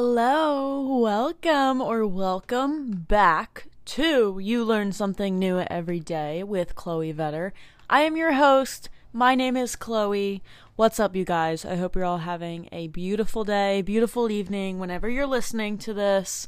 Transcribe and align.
Hello, 0.00 1.00
welcome 1.00 1.80
or 1.80 2.06
welcome 2.06 3.04
back 3.08 3.66
to 3.84 4.38
You 4.40 4.64
Learn 4.64 4.92
Something 4.92 5.40
New 5.40 5.58
Every 5.58 5.98
Day 5.98 6.44
with 6.44 6.76
Chloe 6.76 7.12
Vetter. 7.12 7.50
I 7.90 8.02
am 8.02 8.16
your 8.16 8.34
host. 8.34 8.90
My 9.12 9.34
name 9.34 9.56
is 9.56 9.74
Chloe. 9.74 10.40
What's 10.76 11.00
up, 11.00 11.16
you 11.16 11.24
guys? 11.24 11.64
I 11.64 11.74
hope 11.74 11.96
you're 11.96 12.04
all 12.04 12.18
having 12.18 12.68
a 12.70 12.86
beautiful 12.86 13.42
day, 13.42 13.82
beautiful 13.82 14.30
evening, 14.30 14.78
whenever 14.78 15.08
you're 15.08 15.26
listening 15.26 15.78
to 15.78 15.92
this. 15.92 16.46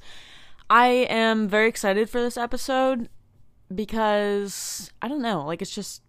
I 0.71 0.87
am 1.11 1.49
very 1.49 1.69
excited 1.69 2.09
for 2.09 2.21
this 2.21 2.37
episode 2.37 3.09
because 3.75 4.93
I 5.03 5.09
don't 5.09 5.23
know, 5.23 5.45
like, 5.45 5.61
it's 5.61 5.75
just. 5.75 6.03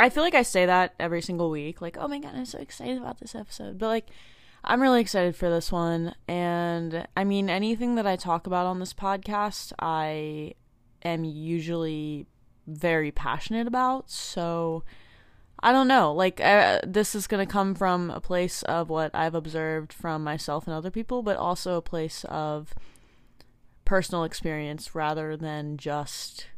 I 0.00 0.10
feel 0.10 0.24
like 0.24 0.34
I 0.34 0.42
say 0.42 0.66
that 0.66 0.94
every 0.98 1.22
single 1.22 1.48
week, 1.48 1.80
like, 1.80 1.96
oh 1.96 2.08
my 2.08 2.18
god, 2.18 2.34
I'm 2.34 2.44
so 2.44 2.58
excited 2.58 2.98
about 2.98 3.20
this 3.20 3.36
episode. 3.36 3.78
But, 3.78 3.86
like, 3.86 4.08
I'm 4.66 4.82
really 4.82 5.00
excited 5.00 5.36
for 5.36 5.48
this 5.48 5.70
one. 5.70 6.14
And 6.26 7.06
I 7.16 7.24
mean, 7.24 7.48
anything 7.48 7.94
that 7.94 8.06
I 8.06 8.16
talk 8.16 8.46
about 8.46 8.66
on 8.66 8.80
this 8.80 8.92
podcast, 8.92 9.72
I 9.78 10.54
am 11.04 11.24
usually 11.24 12.26
very 12.66 13.12
passionate 13.12 13.68
about. 13.68 14.10
So 14.10 14.82
I 15.60 15.70
don't 15.70 15.88
know. 15.88 16.12
Like, 16.12 16.40
uh, 16.40 16.80
this 16.84 17.14
is 17.14 17.26
going 17.28 17.46
to 17.46 17.50
come 17.50 17.74
from 17.74 18.10
a 18.10 18.20
place 18.20 18.62
of 18.64 18.90
what 18.90 19.14
I've 19.14 19.34
observed 19.34 19.92
from 19.92 20.24
myself 20.24 20.66
and 20.66 20.74
other 20.74 20.90
people, 20.90 21.22
but 21.22 21.36
also 21.36 21.76
a 21.76 21.82
place 21.82 22.24
of 22.28 22.74
personal 23.84 24.24
experience 24.24 24.94
rather 24.96 25.36
than 25.36 25.76
just 25.76 26.48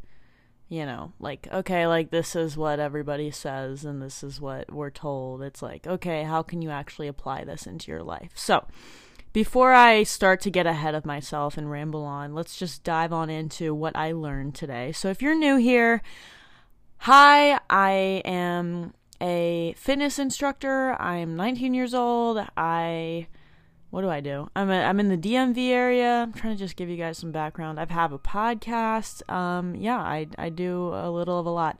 you 0.68 0.84
know, 0.84 1.12
like, 1.18 1.48
okay, 1.50 1.86
like 1.86 2.10
this 2.10 2.36
is 2.36 2.56
what 2.56 2.78
everybody 2.78 3.30
says 3.30 3.84
and 3.84 4.02
this 4.02 4.22
is 4.22 4.40
what 4.40 4.70
we're 4.70 4.90
told. 4.90 5.42
It's 5.42 5.62
like, 5.62 5.86
okay, 5.86 6.24
how 6.24 6.42
can 6.42 6.60
you 6.60 6.70
actually 6.70 7.08
apply 7.08 7.44
this 7.44 7.66
into 7.66 7.90
your 7.90 8.02
life? 8.02 8.32
So, 8.34 8.66
before 9.32 9.72
I 9.72 10.02
start 10.02 10.40
to 10.42 10.50
get 10.50 10.66
ahead 10.66 10.94
of 10.94 11.06
myself 11.06 11.56
and 11.56 11.70
ramble 11.70 12.04
on, 12.04 12.34
let's 12.34 12.56
just 12.56 12.82
dive 12.82 13.12
on 13.12 13.30
into 13.30 13.74
what 13.74 13.96
I 13.96 14.12
learned 14.12 14.54
today. 14.54 14.92
So, 14.92 15.08
if 15.08 15.22
you're 15.22 15.38
new 15.38 15.56
here, 15.56 16.02
hi, 16.98 17.58
I 17.70 18.22
am 18.24 18.92
a 19.22 19.74
fitness 19.76 20.18
instructor. 20.18 21.00
I'm 21.00 21.34
19 21.34 21.72
years 21.72 21.94
old. 21.94 22.46
I 22.56 23.28
what 23.90 24.02
do 24.02 24.10
I 24.10 24.20
do? 24.20 24.50
I'm 24.54 24.70
a, 24.70 24.82
I'm 24.82 25.00
in 25.00 25.08
the 25.08 25.16
DMV 25.16 25.70
area. 25.70 26.22
I'm 26.22 26.32
trying 26.32 26.54
to 26.54 26.58
just 26.58 26.76
give 26.76 26.90
you 26.90 26.96
guys 26.96 27.18
some 27.18 27.32
background. 27.32 27.80
I 27.80 27.86
have 27.90 28.12
a 28.12 28.18
podcast. 28.18 29.28
Um, 29.32 29.74
yeah, 29.74 29.98
I 29.98 30.26
I 30.36 30.50
do 30.50 30.88
a 30.94 31.10
little 31.10 31.38
of 31.38 31.46
a 31.46 31.50
lot. 31.50 31.78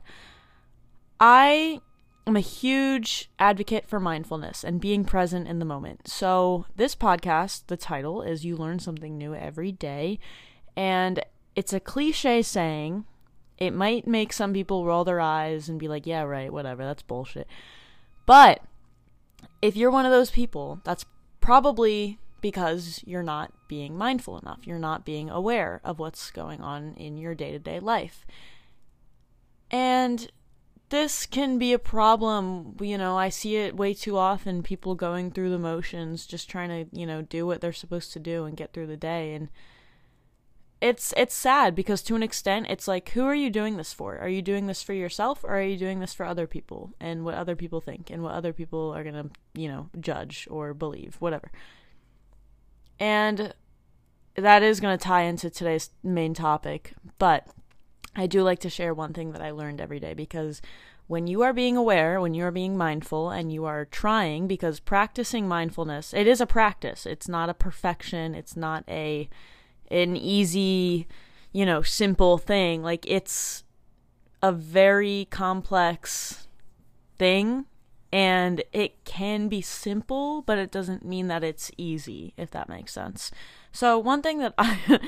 I 1.19 1.81
am 2.25 2.35
a 2.35 2.41
huge 2.41 3.29
advocate 3.37 3.87
for 3.87 3.99
mindfulness 3.99 4.63
and 4.63 4.81
being 4.81 5.05
present 5.05 5.47
in 5.47 5.59
the 5.59 5.65
moment. 5.65 6.07
So 6.07 6.65
this 6.75 6.95
podcast, 6.95 7.67
the 7.67 7.77
title 7.77 8.23
is 8.23 8.43
"You 8.43 8.57
Learn 8.57 8.79
Something 8.79 9.17
New 9.17 9.35
Every 9.35 9.71
Day," 9.71 10.19
and 10.75 11.23
it's 11.55 11.73
a 11.73 11.79
cliche 11.79 12.41
saying. 12.41 13.05
It 13.59 13.73
might 13.73 14.07
make 14.07 14.31
some 14.31 14.53
people 14.53 14.85
roll 14.85 15.03
their 15.03 15.19
eyes 15.19 15.67
and 15.67 15.77
be 15.77 15.89
like, 15.89 16.07
"Yeah, 16.07 16.21
right, 16.21 16.51
whatever. 16.51 16.85
That's 16.85 17.03
bullshit." 17.03 17.45
But 18.25 18.61
if 19.61 19.75
you're 19.75 19.91
one 19.91 20.05
of 20.05 20.13
those 20.13 20.31
people, 20.31 20.79
that's 20.85 21.03
Probably 21.49 22.19
because 22.41 23.01
you're 23.07 23.23
not 23.23 23.51
being 23.67 23.97
mindful 23.97 24.37
enough. 24.37 24.67
You're 24.67 24.77
not 24.77 25.03
being 25.03 25.31
aware 25.31 25.81
of 25.83 25.97
what's 25.97 26.29
going 26.29 26.61
on 26.61 26.93
in 26.93 27.17
your 27.17 27.33
day 27.33 27.51
to 27.51 27.57
day 27.57 27.79
life. 27.79 28.23
And 29.71 30.29
this 30.89 31.25
can 31.25 31.57
be 31.57 31.73
a 31.73 31.79
problem. 31.79 32.77
You 32.79 32.99
know, 32.99 33.17
I 33.17 33.29
see 33.29 33.55
it 33.55 33.75
way 33.75 33.95
too 33.95 34.15
often 34.15 34.61
people 34.61 34.93
going 34.93 35.31
through 35.31 35.49
the 35.49 35.57
motions, 35.57 36.27
just 36.27 36.51
trying 36.51 36.69
to, 36.69 36.95
you 36.95 37.07
know, 37.07 37.23
do 37.23 37.47
what 37.47 37.61
they're 37.61 37.73
supposed 37.73 38.13
to 38.13 38.19
do 38.19 38.45
and 38.45 38.55
get 38.55 38.71
through 38.71 38.85
the 38.85 38.95
day. 38.95 39.33
And 39.33 39.49
it's 40.81 41.13
it's 41.17 41.35
sad 41.35 41.75
because 41.75 42.01
to 42.01 42.15
an 42.15 42.23
extent 42.23 42.67
it's 42.69 42.87
like 42.87 43.09
who 43.09 43.25
are 43.25 43.35
you 43.35 43.49
doing 43.49 43.77
this 43.77 43.91
for? 43.91 44.17
Are 44.17 44.29
you 44.29 44.41
doing 44.41 44.67
this 44.67 44.81
for 44.81 44.93
yourself 44.93 45.43
or 45.43 45.57
are 45.57 45.61
you 45.61 45.77
doing 45.77 45.99
this 45.99 46.13
for 46.13 46.25
other 46.25 46.47
people 46.47 46.93
and 46.99 47.25
what 47.25 47.35
other 47.35 47.55
people 47.55 47.81
think 47.81 48.09
and 48.09 48.23
what 48.23 48.33
other 48.33 48.53
people 48.53 48.93
are 48.95 49.03
going 49.03 49.15
to 49.15 49.29
you 49.59 49.67
know 49.67 49.89
judge 49.99 50.47
or 50.49 50.73
believe 50.73 51.17
whatever. 51.19 51.51
And 52.99 53.53
that 54.35 54.63
is 54.63 54.79
going 54.79 54.97
to 54.97 55.03
tie 55.03 55.23
into 55.23 55.49
today's 55.49 55.89
main 56.01 56.33
topic 56.33 56.93
but 57.17 57.47
i 58.15 58.25
do 58.25 58.41
like 58.41 58.59
to 58.59 58.69
share 58.69 58.93
one 58.93 59.11
thing 59.11 59.31
that 59.33 59.41
i 59.41 59.51
learned 59.51 59.81
every 59.81 59.99
day 59.99 60.13
because 60.13 60.61
when 61.07 61.27
you 61.27 61.41
are 61.41 61.51
being 61.51 61.75
aware 61.75 62.21
when 62.21 62.33
you 62.33 62.43
are 62.45 62.51
being 62.51 62.77
mindful 62.77 63.31
and 63.31 63.51
you 63.51 63.65
are 63.65 63.83
trying 63.85 64.47
because 64.47 64.79
practicing 64.79 65.45
mindfulness 65.45 66.13
it 66.13 66.27
is 66.27 66.39
a 66.39 66.45
practice. 66.45 67.05
It's 67.05 67.27
not 67.27 67.49
a 67.49 67.53
perfection. 67.53 68.33
It's 68.33 68.55
not 68.55 68.85
a 68.87 69.27
an 69.91 70.15
easy, 70.15 71.07
you 71.51 71.65
know, 71.65 71.81
simple 71.81 72.37
thing. 72.37 72.83
Like 72.83 73.05
it's 73.07 73.63
a 74.41 74.51
very 74.51 75.27
complex 75.29 76.47
thing 77.17 77.65
and 78.11 78.63
it 78.73 79.03
can 79.05 79.47
be 79.47 79.61
simple, 79.61 80.41
but 80.41 80.57
it 80.57 80.71
doesn't 80.71 81.05
mean 81.05 81.27
that 81.27 81.43
it's 81.43 81.71
easy, 81.77 82.33
if 82.37 82.49
that 82.51 82.69
makes 82.69 82.91
sense. 82.91 83.31
So 83.71 83.99
one 83.99 84.21
thing 84.21 84.39
that 84.39 84.53
I 84.57 84.99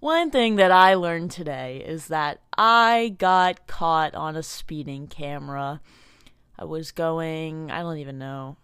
one 0.00 0.30
thing 0.30 0.56
that 0.56 0.70
I 0.70 0.94
learned 0.94 1.30
today 1.30 1.82
is 1.84 2.06
that 2.06 2.40
I 2.56 3.14
got 3.18 3.66
caught 3.66 4.14
on 4.14 4.36
a 4.36 4.42
speeding 4.42 5.08
camera. 5.08 5.80
I 6.58 6.64
was 6.64 6.92
going, 6.92 7.70
I 7.70 7.82
don't 7.82 7.98
even 7.98 8.18
know. 8.18 8.56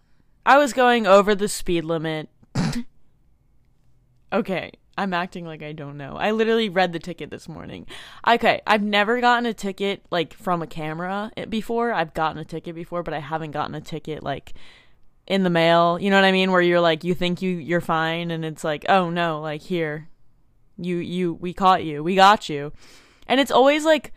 I 0.46 0.58
was 0.58 0.72
going 0.72 1.06
over 1.06 1.34
the 1.34 1.48
speed 1.48 1.84
limit. 1.84 2.28
okay, 4.32 4.72
I'm 4.96 5.12
acting 5.12 5.44
like 5.44 5.62
I 5.62 5.72
don't 5.72 5.96
know. 5.96 6.16
I 6.16 6.30
literally 6.30 6.68
read 6.68 6.92
the 6.92 6.98
ticket 6.98 7.30
this 7.30 7.48
morning. 7.48 7.86
Okay, 8.26 8.60
I've 8.66 8.82
never 8.82 9.20
gotten 9.20 9.46
a 9.46 9.54
ticket 9.54 10.04
like 10.10 10.34
from 10.34 10.62
a 10.62 10.66
camera 10.66 11.32
eh, 11.36 11.46
before. 11.46 11.92
I've 11.92 12.14
gotten 12.14 12.38
a 12.38 12.44
ticket 12.44 12.74
before, 12.74 13.02
but 13.02 13.14
I 13.14 13.18
haven't 13.18 13.50
gotten 13.50 13.74
a 13.74 13.80
ticket 13.80 14.22
like 14.22 14.54
in 15.26 15.42
the 15.42 15.50
mail. 15.50 15.98
You 16.00 16.10
know 16.10 16.16
what 16.16 16.24
I 16.24 16.32
mean? 16.32 16.52
Where 16.52 16.60
you're 16.60 16.80
like 16.80 17.04
you 17.04 17.14
think 17.14 17.42
you 17.42 17.56
you're 17.56 17.80
fine 17.80 18.30
and 18.30 18.44
it's 18.44 18.64
like, 18.64 18.84
"Oh 18.88 19.10
no, 19.10 19.40
like 19.40 19.62
here. 19.62 20.08
You 20.76 20.96
you 20.96 21.34
we 21.34 21.52
caught 21.52 21.84
you. 21.84 22.02
We 22.02 22.14
got 22.14 22.48
you." 22.48 22.72
And 23.26 23.40
it's 23.40 23.50
always 23.50 23.84
like 23.84 24.12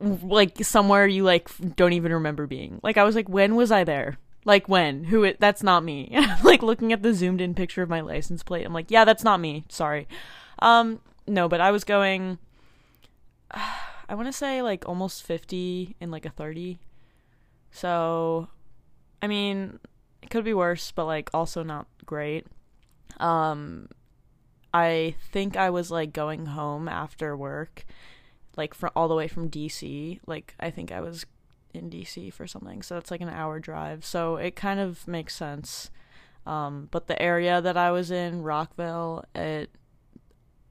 like 0.00 0.64
somewhere 0.64 1.06
you 1.06 1.24
like 1.24 1.48
don't 1.76 1.92
even 1.92 2.12
remember 2.12 2.46
being. 2.46 2.80
Like 2.82 2.96
I 2.98 3.04
was 3.04 3.14
like, 3.14 3.28
"When 3.28 3.54
was 3.56 3.70
I 3.70 3.84
there?" 3.84 4.18
Like 4.44 4.68
when? 4.68 5.04
Who 5.04 5.24
it 5.24 5.38
that's 5.40 5.62
not 5.62 5.84
me. 5.84 6.16
like 6.44 6.62
looking 6.62 6.92
at 6.92 7.02
the 7.02 7.14
zoomed 7.14 7.40
in 7.40 7.54
picture 7.54 7.82
of 7.82 7.88
my 7.88 8.00
license 8.00 8.42
plate. 8.42 8.64
I'm 8.64 8.72
like, 8.72 8.90
yeah, 8.90 9.04
that's 9.04 9.24
not 9.24 9.40
me. 9.40 9.64
Sorry. 9.68 10.08
Um 10.60 11.00
no, 11.26 11.48
but 11.48 11.60
I 11.60 11.70
was 11.70 11.84
going 11.84 12.38
I 13.50 14.14
want 14.14 14.26
to 14.26 14.32
say 14.32 14.62
like 14.62 14.88
almost 14.88 15.22
50 15.22 15.96
in 16.00 16.10
like 16.10 16.26
a 16.26 16.30
30. 16.30 16.78
So 17.70 18.48
I 19.22 19.26
mean, 19.26 19.78
it 20.22 20.30
could 20.30 20.44
be 20.44 20.54
worse, 20.54 20.90
but 20.90 21.04
like 21.04 21.30
also 21.34 21.62
not 21.62 21.86
great. 22.06 22.46
Um 23.18 23.88
I 24.72 25.16
think 25.32 25.56
I 25.56 25.70
was 25.70 25.90
like 25.90 26.12
going 26.12 26.46
home 26.46 26.88
after 26.88 27.36
work 27.36 27.84
like 28.56 28.74
from 28.74 28.90
all 28.96 29.08
the 29.08 29.14
way 29.14 29.28
from 29.28 29.50
DC. 29.50 30.20
Like 30.26 30.54
I 30.58 30.70
think 30.70 30.92
I 30.92 31.00
was 31.00 31.26
in 31.74 31.90
DC 31.90 32.32
for 32.32 32.46
something. 32.46 32.82
So 32.82 32.96
it's 32.96 33.10
like 33.10 33.20
an 33.20 33.28
hour 33.28 33.58
drive. 33.58 34.04
So 34.04 34.36
it 34.36 34.56
kind 34.56 34.80
of 34.80 35.06
makes 35.06 35.34
sense. 35.34 35.90
Um, 36.46 36.88
but 36.90 37.06
the 37.06 37.20
area 37.20 37.60
that 37.60 37.76
I 37.76 37.90
was 37.90 38.10
in, 38.10 38.42
Rockville, 38.42 39.24
it 39.34 39.70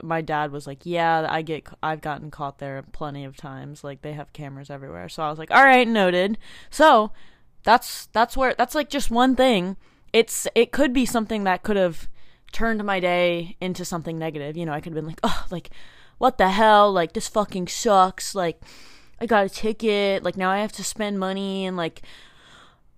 my 0.02 0.22
dad 0.22 0.52
was 0.52 0.66
like, 0.66 0.86
"Yeah, 0.86 1.28
I 1.30 1.42
get 1.42 1.68
I've 1.84 2.02
gotten 2.02 2.32
caught 2.32 2.60
there 2.60 2.84
plenty 2.92 3.26
of 3.26 3.36
times. 3.38 3.84
Like 3.84 4.02
they 4.02 4.14
have 4.14 4.34
cameras 4.34 4.70
everywhere." 4.70 5.10
So 5.10 5.24
I 5.24 5.30
was 5.30 5.40
like, 5.40 5.52
"All 5.52 5.64
right, 5.64 5.88
noted." 5.88 6.38
So 6.70 7.12
that's 7.64 8.08
that's 8.08 8.38
where 8.38 8.56
that's 8.58 8.76
like 8.76 8.90
just 8.90 9.12
one 9.12 9.36
thing. 9.36 9.78
It's 10.14 10.48
it 10.56 10.72
could 10.72 10.94
be 10.94 11.06
something 11.06 11.44
that 11.44 11.64
could 11.64 11.78
have 11.78 12.10
turned 12.52 12.84
my 12.84 13.00
day 13.00 13.58
into 13.62 13.86
something 13.86 14.18
negative. 14.18 14.58
You 14.58 14.66
know, 14.66 14.74
I 14.74 14.82
could 14.82 14.94
have 14.94 15.02
been 15.02 15.08
like, 15.08 15.20
"Oh, 15.24 15.46
like 15.52 15.70
what 16.18 16.38
the 16.38 16.50
hell? 16.50 16.92
Like 16.92 17.14
this 17.14 17.28
fucking 17.28 17.68
sucks." 17.68 18.36
Like 18.36 18.62
I 19.22 19.26
got 19.26 19.46
a 19.46 19.50
ticket. 19.50 20.24
Like 20.24 20.38
now 20.38 20.50
I 20.50 20.60
have 20.60 20.72
to 20.74 20.84
spend 20.84 21.20
money 21.20 21.66
and 21.66 21.78
like 21.78 22.02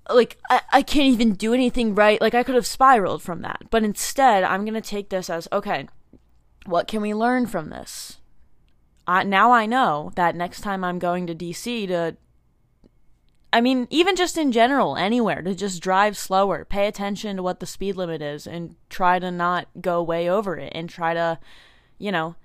like 0.10 0.38
I, 0.50 0.62
I 0.72 0.82
can't 0.82 1.08
even 1.08 1.34
do 1.34 1.54
anything 1.54 1.96
right. 1.96 2.20
Like 2.22 2.36
I 2.36 2.44
could 2.44 2.56
have 2.56 2.66
spiraled 2.66 3.22
from 3.22 3.42
that. 3.42 3.64
But 3.70 3.84
instead, 3.84 4.44
I'm 4.44 4.66
going 4.66 4.74
to 4.74 4.82
take 4.82 5.10
this 5.10 5.30
as 5.30 5.48
okay, 5.52 5.88
what 6.66 6.88
can 6.88 7.02
we 7.02 7.14
learn 7.14 7.48
from 7.48 7.70
this? 7.70 8.18
Uh, 9.08 9.24
now 9.24 9.52
I 9.52 9.66
know 9.66 10.12
that 10.16 10.36
next 10.36 10.62
time 10.62 10.84
I'm 10.84 11.00
going 11.00 11.28
to 11.28 11.36
DC 11.36 11.88
to 11.88 12.16
I 13.54 13.60
mean, 13.60 13.88
even 13.90 14.16
just 14.16 14.38
in 14.38 14.54
general, 14.54 14.96
anywhere, 14.96 15.42
to 15.42 15.54
just 15.54 15.84
drive 15.84 16.18
slower, 16.18 16.64
pay 16.64 16.88
attention 16.88 17.36
to 17.36 17.44
what 17.44 17.60
the 17.60 17.66
speed 17.66 17.98
limit 17.98 18.22
is, 18.22 18.48
and 18.48 18.76
try 18.90 19.20
to 19.20 19.30
not 19.30 19.68
go 19.82 20.02
way 20.02 20.30
over 20.30 20.58
it, 20.58 20.72
and 20.74 20.90
try 20.90 21.14
to, 21.14 21.38
you 21.98 22.14
know, 22.14 22.36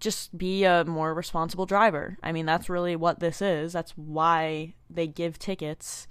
just 0.00 0.36
be 0.36 0.64
a 0.64 0.84
more 0.84 1.14
responsible 1.14 1.66
driver. 1.66 2.18
I 2.22 2.32
mean, 2.32 2.46
that's 2.46 2.68
really 2.68 2.96
what 2.96 3.20
this 3.20 3.40
is. 3.40 3.72
That's 3.72 3.92
why 3.92 4.74
they 4.90 5.06
give 5.06 5.38
tickets. 5.38 6.06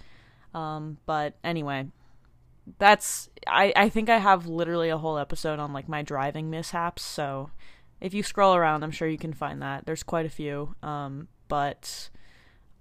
Um, 0.54 0.98
but 1.06 1.36
anyway, 1.44 1.88
that's 2.80 3.30
I 3.48 3.74
I 3.76 3.90
think 3.90 4.10
I 4.10 4.18
have 4.18 4.48
literally 4.48 4.90
a 4.90 4.98
whole 4.98 5.18
episode 5.18 5.60
on 5.60 5.74
like 5.74 5.90
my 5.90 6.02
driving 6.02 6.50
mishaps. 6.50 7.04
So 7.04 7.52
if 8.02 8.14
you 8.14 8.24
scroll 8.24 8.56
around, 8.56 8.84
I'm 8.84 8.92
sure 8.92 9.08
you 9.08 9.18
can 9.18 9.34
find 9.34 9.62
that. 9.62 9.86
There's 9.86 10.04
quite 10.04 10.26
a 10.26 10.30
few. 10.30 10.76
Um, 10.82 11.28
but 11.48 12.10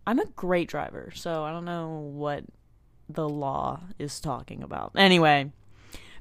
I'm 0.06 0.18
a 0.18 0.26
great 0.26 0.68
driver, 0.68 1.12
so 1.14 1.44
I 1.44 1.52
don't 1.52 1.64
know 1.64 2.10
what 2.12 2.44
the 3.08 3.28
law 3.28 3.80
is 3.98 4.20
talking 4.20 4.62
about. 4.62 4.92
Anyway, 4.96 5.52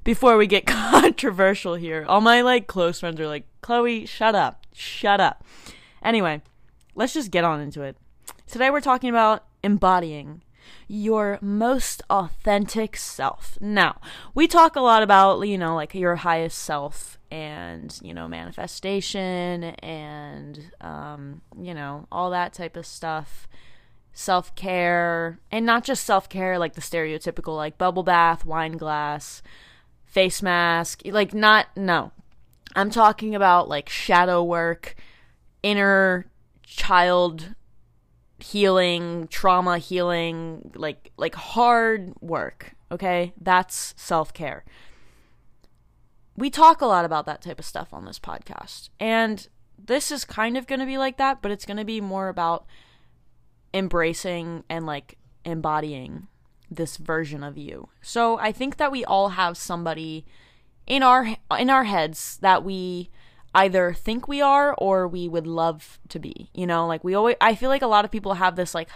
before 0.04 0.38
we 0.38 0.48
get 0.48 0.66
controversial 0.68 1.76
here, 1.76 2.06
all 2.08 2.22
my 2.22 2.42
like 2.42 2.68
close 2.68 3.00
friends 3.00 3.20
are 3.20 3.28
like, 3.28 3.46
"Chloe, 3.62 4.06
shut 4.06 4.36
up. 4.36 4.66
Shut 4.74 5.20
up." 5.20 5.44
Anyway, 6.04 6.42
let's 6.96 7.14
just 7.14 7.32
get 7.32 7.44
on 7.44 7.60
into 7.60 7.82
it. 7.82 7.98
Today 8.48 8.70
we're 8.70 8.82
talking 8.82 9.10
about 9.10 9.46
embodying 9.64 10.42
your 10.88 11.40
most 11.42 12.02
authentic 12.10 12.96
self. 12.98 13.58
Now, 13.60 14.00
we 14.36 14.48
talk 14.48 14.76
a 14.76 14.82
lot 14.82 15.04
about, 15.04 15.42
you 15.48 15.58
know, 15.58 15.76
like 15.76 15.94
your 15.94 16.18
highest 16.18 16.60
self 16.60 17.18
and, 17.32 17.98
you 18.04 18.14
know, 18.14 18.28
manifestation 18.28 19.64
and, 19.64 20.72
um, 20.82 21.42
you 21.60 21.74
know, 21.74 22.08
all 22.12 22.30
that 22.32 22.54
type 22.54 22.78
of 22.78 22.86
stuff. 22.86 23.48
Self 24.16 24.54
care, 24.54 25.40
and 25.50 25.66
not 25.66 25.84
just 25.84 26.04
self 26.04 26.30
care, 26.30 26.60
like 26.60 26.76
the 26.76 26.82
stereotypical, 26.82 27.56
like 27.56 27.80
bubble 27.80 28.04
bath, 28.04 28.46
wine 28.46 28.74
glass, 28.74 29.42
face 30.14 30.44
mask. 30.44 31.02
Like, 31.06 31.34
not, 31.34 31.68
no. 31.76 32.12
I'm 32.76 32.92
talking 32.92 33.36
about 33.36 33.68
like 33.68 33.90
shadow 33.90 34.44
work, 34.44 34.96
inner 35.64 36.26
child 36.64 37.56
healing, 38.40 39.28
trauma 39.28 39.78
healing, 39.78 40.72
like 40.76 41.12
like 41.18 41.36
hard 41.36 42.14
work, 42.22 42.76
okay? 42.92 43.34
That's 43.40 43.94
self-care. 43.98 44.64
We 46.36 46.50
talk 46.50 46.82
a 46.82 46.88
lot 46.88 47.06
about 47.06 47.26
that 47.26 47.42
type 47.42 47.60
of 47.60 47.66
stuff 47.66 47.94
on 47.94 48.06
this 48.06 48.20
podcast. 48.20 48.90
And 49.00 49.48
this 49.78 50.12
is 50.12 50.26
kind 50.26 50.58
of 50.58 50.68
going 50.68 50.80
to 50.80 50.86
be 50.86 50.98
like 50.98 51.18
that, 51.18 51.42
but 51.42 51.52
it's 51.52 51.66
going 51.66 51.78
to 51.78 51.86
be 51.86 52.02
more 52.02 52.28
about 52.28 52.66
embracing 53.74 54.64
and 54.70 54.86
like 54.86 55.18
embodying 55.46 56.28
this 56.76 56.98
version 56.98 57.44
of 57.44 57.58
you. 57.58 57.90
So 58.02 58.38
I 58.40 58.52
think 58.52 58.78
that 58.78 58.92
we 58.92 59.06
all 59.06 59.30
have 59.30 59.58
somebody 59.58 60.26
in 60.86 61.04
our 61.04 61.38
in 61.58 61.70
our 61.70 61.86
heads 61.86 62.38
that 62.42 62.64
we 62.64 63.10
either 63.56 63.94
think 63.94 64.28
we 64.28 64.42
are 64.42 64.74
or 64.76 65.08
we 65.08 65.28
would 65.28 65.48
love 65.48 66.00
to 66.10 66.20
be. 66.20 66.50
You 66.54 66.66
know, 66.66 66.88
like 66.88 67.04
we 67.04 67.14
always, 67.14 67.36
I 67.40 67.56
feel 67.56 67.70
like 67.70 67.82
a 67.82 67.88
lot 67.88 68.06
of 68.06 68.12
people 68.12 68.36
have 68.36 68.56
this 68.56 68.74
like 68.74 68.90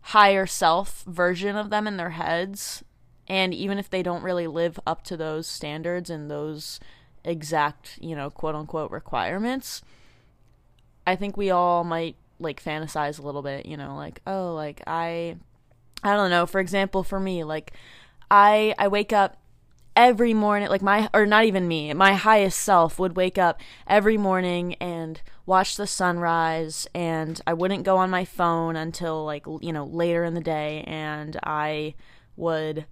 higher 0.00 0.46
self 0.46 1.04
version 1.06 1.56
of 1.56 1.70
them 1.70 1.86
in 1.86 1.96
their 1.96 2.10
heads. 2.10 2.82
And 3.28 3.52
even 3.52 3.78
if 3.78 3.90
they 3.90 4.02
don't 4.02 4.22
really 4.22 4.46
live 4.46 4.78
up 4.86 5.02
to 5.04 5.16
those 5.16 5.46
standards 5.46 6.10
and 6.10 6.30
those 6.30 6.78
exact, 7.24 7.98
you 8.00 8.14
know, 8.14 8.30
quote 8.30 8.54
unquote 8.54 8.90
requirements, 8.90 9.82
I 11.06 11.16
think 11.16 11.36
we 11.36 11.50
all 11.50 11.84
might 11.84 12.16
like 12.38 12.62
fantasize 12.62 13.18
a 13.18 13.22
little 13.22 13.42
bit, 13.42 13.66
you 13.66 13.76
know, 13.76 13.96
like, 13.96 14.20
oh, 14.26 14.54
like 14.54 14.82
I, 14.86 15.36
I 16.06 16.16
don't 16.16 16.30
know, 16.30 16.46
for 16.46 16.60
example, 16.60 17.02
for 17.02 17.20
me, 17.20 17.44
like, 17.44 17.72
I, 18.30 18.74
I 18.78 18.88
wake 18.88 19.12
up 19.12 19.36
every 19.96 20.34
morning 20.34 20.68
like 20.68 20.82
my 20.82 21.08
or 21.14 21.24
not 21.24 21.46
even 21.46 21.66
me 21.66 21.90
my 21.94 22.12
highest 22.12 22.60
self 22.60 22.98
would 22.98 23.16
wake 23.16 23.38
up 23.38 23.58
every 23.86 24.18
morning 24.18 24.74
and 24.74 25.22
watch 25.46 25.76
the 25.76 25.86
sunrise 25.86 26.86
and 26.94 27.40
i 27.46 27.54
wouldn't 27.54 27.82
go 27.82 27.96
on 27.96 28.10
my 28.10 28.22
phone 28.22 28.76
until 28.76 29.24
like 29.24 29.46
you 29.62 29.72
know 29.72 29.86
later 29.86 30.22
in 30.22 30.34
the 30.34 30.40
day 30.40 30.84
and 30.86 31.38
i 31.44 31.94
would 32.36 32.84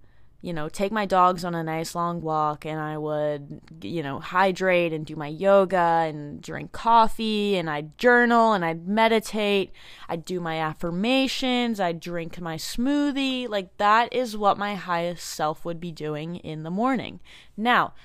you 0.45 0.53
know, 0.53 0.69
take 0.69 0.91
my 0.91 1.07
dogs 1.07 1.43
on 1.43 1.55
a 1.55 1.63
nice 1.63 1.95
long 1.95 2.21
walk 2.21 2.67
and 2.67 2.79
I 2.79 2.99
would, 2.99 3.61
you 3.81 4.03
know, 4.03 4.19
hydrate 4.19 4.93
and 4.93 5.03
do 5.03 5.15
my 5.15 5.25
yoga 5.25 6.05
and 6.05 6.39
drink 6.39 6.71
coffee 6.71 7.57
and 7.57 7.67
I'd 7.67 7.97
journal 7.97 8.53
and 8.53 8.63
I'd 8.63 8.87
meditate. 8.87 9.71
I'd 10.07 10.23
do 10.23 10.39
my 10.39 10.59
affirmations. 10.59 11.79
I'd 11.79 11.99
drink 11.99 12.39
my 12.39 12.57
smoothie. 12.57 13.49
Like, 13.49 13.75
that 13.77 14.13
is 14.13 14.37
what 14.37 14.59
my 14.59 14.75
highest 14.75 15.25
self 15.25 15.65
would 15.65 15.79
be 15.79 15.91
doing 15.91 16.35
in 16.35 16.61
the 16.61 16.69
morning. 16.69 17.21
Now, 17.57 17.95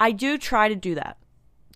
I 0.00 0.10
do 0.10 0.38
try 0.38 0.68
to 0.68 0.74
do 0.74 0.96
that 0.96 1.18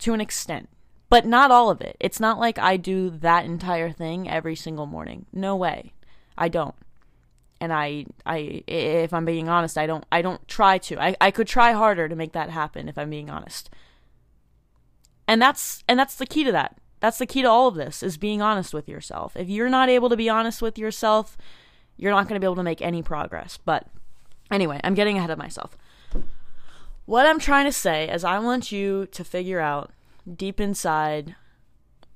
to 0.00 0.12
an 0.12 0.20
extent, 0.20 0.70
but 1.08 1.24
not 1.24 1.52
all 1.52 1.70
of 1.70 1.80
it. 1.80 1.96
It's 2.00 2.18
not 2.18 2.40
like 2.40 2.58
I 2.58 2.76
do 2.76 3.10
that 3.10 3.44
entire 3.44 3.92
thing 3.92 4.28
every 4.28 4.56
single 4.56 4.86
morning. 4.86 5.26
No 5.32 5.54
way. 5.54 5.92
I 6.36 6.48
don't 6.48 6.74
and 7.60 7.72
I 7.72 8.06
I 8.24 8.62
if 8.66 9.12
I'm 9.12 9.24
being 9.24 9.48
honest, 9.48 9.76
I 9.76 9.86
don't 9.86 10.04
I 10.10 10.22
don't 10.22 10.46
try 10.48 10.78
to. 10.78 11.00
I, 11.00 11.16
I 11.20 11.30
could 11.30 11.46
try 11.46 11.72
harder 11.72 12.08
to 12.08 12.16
make 12.16 12.32
that 12.32 12.50
happen 12.50 12.88
if 12.88 12.96
I'm 12.96 13.10
being 13.10 13.30
honest. 13.30 13.70
And 15.28 15.40
that's 15.40 15.84
and 15.88 15.98
that's 15.98 16.16
the 16.16 16.26
key 16.26 16.44
to 16.44 16.52
that. 16.52 16.76
That's 17.00 17.18
the 17.18 17.26
key 17.26 17.42
to 17.42 17.48
all 17.48 17.68
of 17.68 17.74
this 17.74 18.02
is 18.02 18.16
being 18.16 18.42
honest 18.42 18.74
with 18.74 18.88
yourself. 18.88 19.36
If 19.36 19.48
you're 19.48 19.70
not 19.70 19.88
able 19.88 20.08
to 20.10 20.16
be 20.16 20.28
honest 20.28 20.60
with 20.60 20.78
yourself, 20.78 21.36
you're 21.96 22.12
not 22.12 22.28
going 22.28 22.34
to 22.34 22.44
be 22.44 22.46
able 22.46 22.56
to 22.56 22.62
make 22.62 22.82
any 22.82 23.02
progress. 23.02 23.58
But 23.64 23.86
anyway, 24.50 24.80
I'm 24.84 24.94
getting 24.94 25.16
ahead 25.16 25.30
of 25.30 25.38
myself. 25.38 25.76
What 27.06 27.26
I'm 27.26 27.38
trying 27.38 27.64
to 27.64 27.72
say 27.72 28.08
is 28.08 28.22
I 28.22 28.38
want 28.38 28.70
you 28.70 29.06
to 29.12 29.24
figure 29.24 29.60
out 29.60 29.92
deep 30.36 30.60
inside 30.60 31.34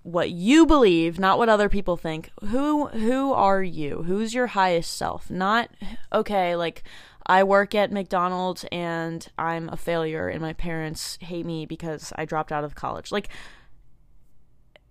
what 0.05 0.31
you 0.31 0.67
believe, 0.67 1.19
not 1.19 1.39
what 1.39 1.49
other 1.49 1.71
people 1.71 1.97
think. 1.97 2.31
Who 2.43 2.89
who 2.89 3.33
are 3.33 3.63
you? 3.63 4.05
Who's 4.07 4.35
your 4.35 4.49
highest 4.49 4.95
self? 4.95 5.31
Not 5.31 5.71
okay, 6.13 6.55
like 6.55 6.85
I 7.27 7.43
work 7.43 7.75
at 7.75 7.91
McDonald's 7.91 8.67
and 8.71 9.27
I'm 9.39 9.71
a 9.71 9.79
failure 9.79 10.29
and 10.29 10.43
my 10.43 10.53
parents 10.53 11.17
hate 11.23 11.47
me 11.47 11.65
because 11.65 12.13
I 12.17 12.27
dropped 12.27 12.53
out 12.53 12.65
of 12.65 12.75
college. 12.75 13.11
Like 13.11 13.31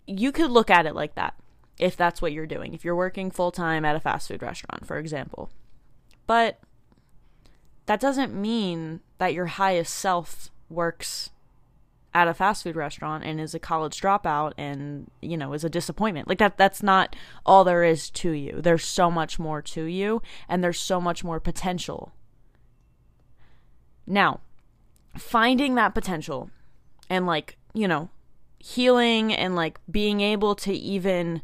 you 0.08 0.32
could 0.32 0.50
look 0.50 0.72
at 0.72 0.88
it 0.88 0.96
like 0.96 1.14
that 1.14 1.36
if 1.80 1.96
that's 1.96 2.20
what 2.20 2.34
you're 2.34 2.48
doing. 2.48 2.74
If 2.74 2.84
you're 2.84 2.96
working 2.96 3.30
full-time 3.30 3.86
at 3.86 3.96
a 3.96 4.00
fast 4.00 4.28
food 4.28 4.42
restaurant, 4.42 4.86
for 4.86 4.98
example. 4.98 5.52
But 6.26 6.60
that 7.86 8.00
doesn't 8.00 8.34
mean 8.34 9.02
that 9.20 9.34
your 9.36 9.46
highest 9.46 9.94
self 9.94 10.50
works 10.70 11.30
at 12.14 12.28
a 12.28 12.34
fast 12.34 12.64
food 12.64 12.76
restaurant 12.76 13.24
and 13.24 13.40
is 13.40 13.56
a 13.56 13.60
college 13.60 14.00
dropout 14.00 14.54
and 14.58 15.10
you 15.22 15.38
know 15.38 15.54
is 15.54 15.64
a 15.64 15.70
disappointment. 15.70 16.28
Like 16.28 16.38
that 16.40 16.58
that's 16.58 16.84
not 16.84 17.16
all 17.46 17.64
there 17.64 17.84
is 17.84 18.10
to 18.12 18.32
you. 18.32 18.62
There's 18.62 18.86
so 18.86 19.10
much 19.10 19.40
more 19.40 19.62
to 19.62 19.84
you 19.84 20.22
and 20.48 20.64
there's 20.64 20.80
so 20.80 21.02
much 21.02 21.24
more 21.24 21.40
potential. 21.40 22.14
Now 24.06 24.42
finding 25.18 25.76
that 25.76 25.94
potential 25.94 26.50
and 27.10 27.26
like 27.26 27.58
you 27.74 27.88
know 27.88 28.10
healing 28.60 29.34
and 29.34 29.56
like 29.56 29.80
being 29.92 30.22
able 30.22 30.56
to 30.56 30.74
even 30.74 31.42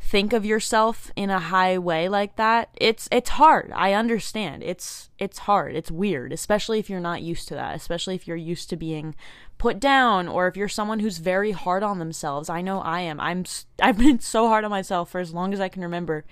think 0.00 0.32
of 0.32 0.46
yourself 0.46 1.12
in 1.14 1.30
a 1.30 1.38
high 1.38 1.78
way 1.78 2.08
like 2.08 2.34
that 2.36 2.70
it's 2.80 3.08
it's 3.12 3.30
hard. 3.30 3.70
I 3.74 3.92
understand. 3.92 4.62
It's 4.62 5.10
it's 5.18 5.40
hard. 5.40 5.76
It's 5.76 5.90
weird 5.90 6.32
especially 6.32 6.78
if 6.78 6.88
you're 6.88 7.00
not 7.00 7.22
used 7.22 7.46
to 7.48 7.54
that 7.54 7.76
especially 7.76 8.14
if 8.14 8.26
you're 8.26 8.36
used 8.36 8.70
to 8.70 8.76
being 8.76 9.14
put 9.58 9.78
down 9.78 10.26
or 10.26 10.48
if 10.48 10.56
you're 10.56 10.68
someone 10.68 11.00
who's 11.00 11.18
very 11.18 11.52
hard 11.52 11.82
on 11.82 11.98
themselves. 11.98 12.48
I 12.48 12.62
know 12.62 12.80
i 12.80 13.00
am. 13.00 13.20
I'm 13.20 13.44
i've 13.80 13.98
been 13.98 14.20
so 14.34 14.48
hard 14.48 14.64
on 14.64 14.70
myself 14.70 15.10
for 15.10 15.20
as 15.20 15.34
long 15.34 15.52
as 15.52 15.60
i 15.60 15.68
can 15.68 15.82
remember. 15.82 16.24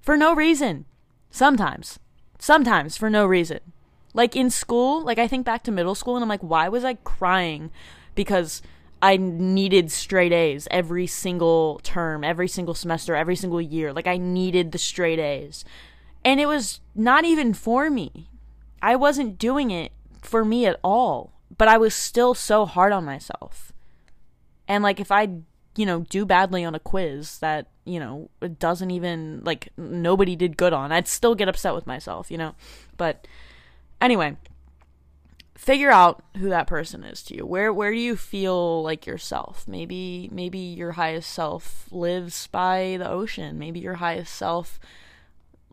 For 0.00 0.16
no 0.16 0.34
reason. 0.34 0.84
Sometimes. 1.30 1.98
Sometimes 2.38 2.96
for 2.96 3.08
no 3.08 3.24
reason. 3.24 3.60
Like 4.12 4.34
in 4.34 4.50
school 4.50 5.02
like 5.02 5.18
i 5.18 5.28
think 5.28 5.46
back 5.46 5.62
to 5.62 5.70
middle 5.70 5.94
school 5.94 6.16
and 6.16 6.24
i'm 6.24 6.28
like 6.28 6.42
why 6.42 6.68
was 6.68 6.84
i 6.84 6.94
crying? 6.94 7.70
Because 8.16 8.62
I 9.02 9.16
needed 9.16 9.90
straight 9.90 10.32
A's 10.32 10.68
every 10.70 11.06
single 11.06 11.80
term, 11.82 12.22
every 12.22 12.48
single 12.48 12.74
semester, 12.74 13.14
every 13.14 13.36
single 13.36 13.60
year. 13.60 13.92
Like 13.92 14.06
I 14.06 14.18
needed 14.18 14.72
the 14.72 14.78
straight 14.78 15.18
A's. 15.18 15.64
And 16.24 16.38
it 16.38 16.46
was 16.46 16.80
not 16.94 17.24
even 17.24 17.54
for 17.54 17.88
me. 17.88 18.28
I 18.82 18.96
wasn't 18.96 19.38
doing 19.38 19.70
it 19.70 19.92
for 20.20 20.44
me 20.44 20.66
at 20.66 20.78
all. 20.84 21.32
But 21.56 21.68
I 21.68 21.78
was 21.78 21.94
still 21.94 22.34
so 22.34 22.66
hard 22.66 22.92
on 22.92 23.04
myself. 23.04 23.72
And 24.68 24.84
like 24.84 25.00
if 25.00 25.10
I, 25.10 25.28
you 25.76 25.86
know, 25.86 26.00
do 26.10 26.24
badly 26.24 26.64
on 26.64 26.74
a 26.74 26.78
quiz 26.78 27.38
that, 27.38 27.68
you 27.84 27.98
know, 27.98 28.30
it 28.40 28.58
doesn't 28.58 28.90
even 28.90 29.40
like 29.44 29.70
nobody 29.76 30.36
did 30.36 30.56
good 30.56 30.72
on, 30.72 30.92
I'd 30.92 31.08
still 31.08 31.34
get 31.34 31.48
upset 31.48 31.74
with 31.74 31.86
myself, 31.86 32.30
you 32.30 32.38
know. 32.38 32.54
But 32.96 33.26
anyway, 34.00 34.36
figure 35.60 35.90
out 35.90 36.24
who 36.38 36.48
that 36.48 36.66
person 36.66 37.04
is 37.04 37.22
to 37.22 37.36
you. 37.36 37.44
Where 37.44 37.70
where 37.70 37.92
do 37.92 37.98
you 37.98 38.16
feel 38.16 38.82
like 38.82 39.06
yourself? 39.06 39.68
Maybe 39.68 40.30
maybe 40.32 40.58
your 40.58 40.92
highest 40.92 41.30
self 41.30 41.86
lives 41.90 42.46
by 42.46 42.96
the 42.98 43.08
ocean. 43.08 43.58
Maybe 43.58 43.78
your 43.78 43.96
highest 43.96 44.34
self 44.34 44.80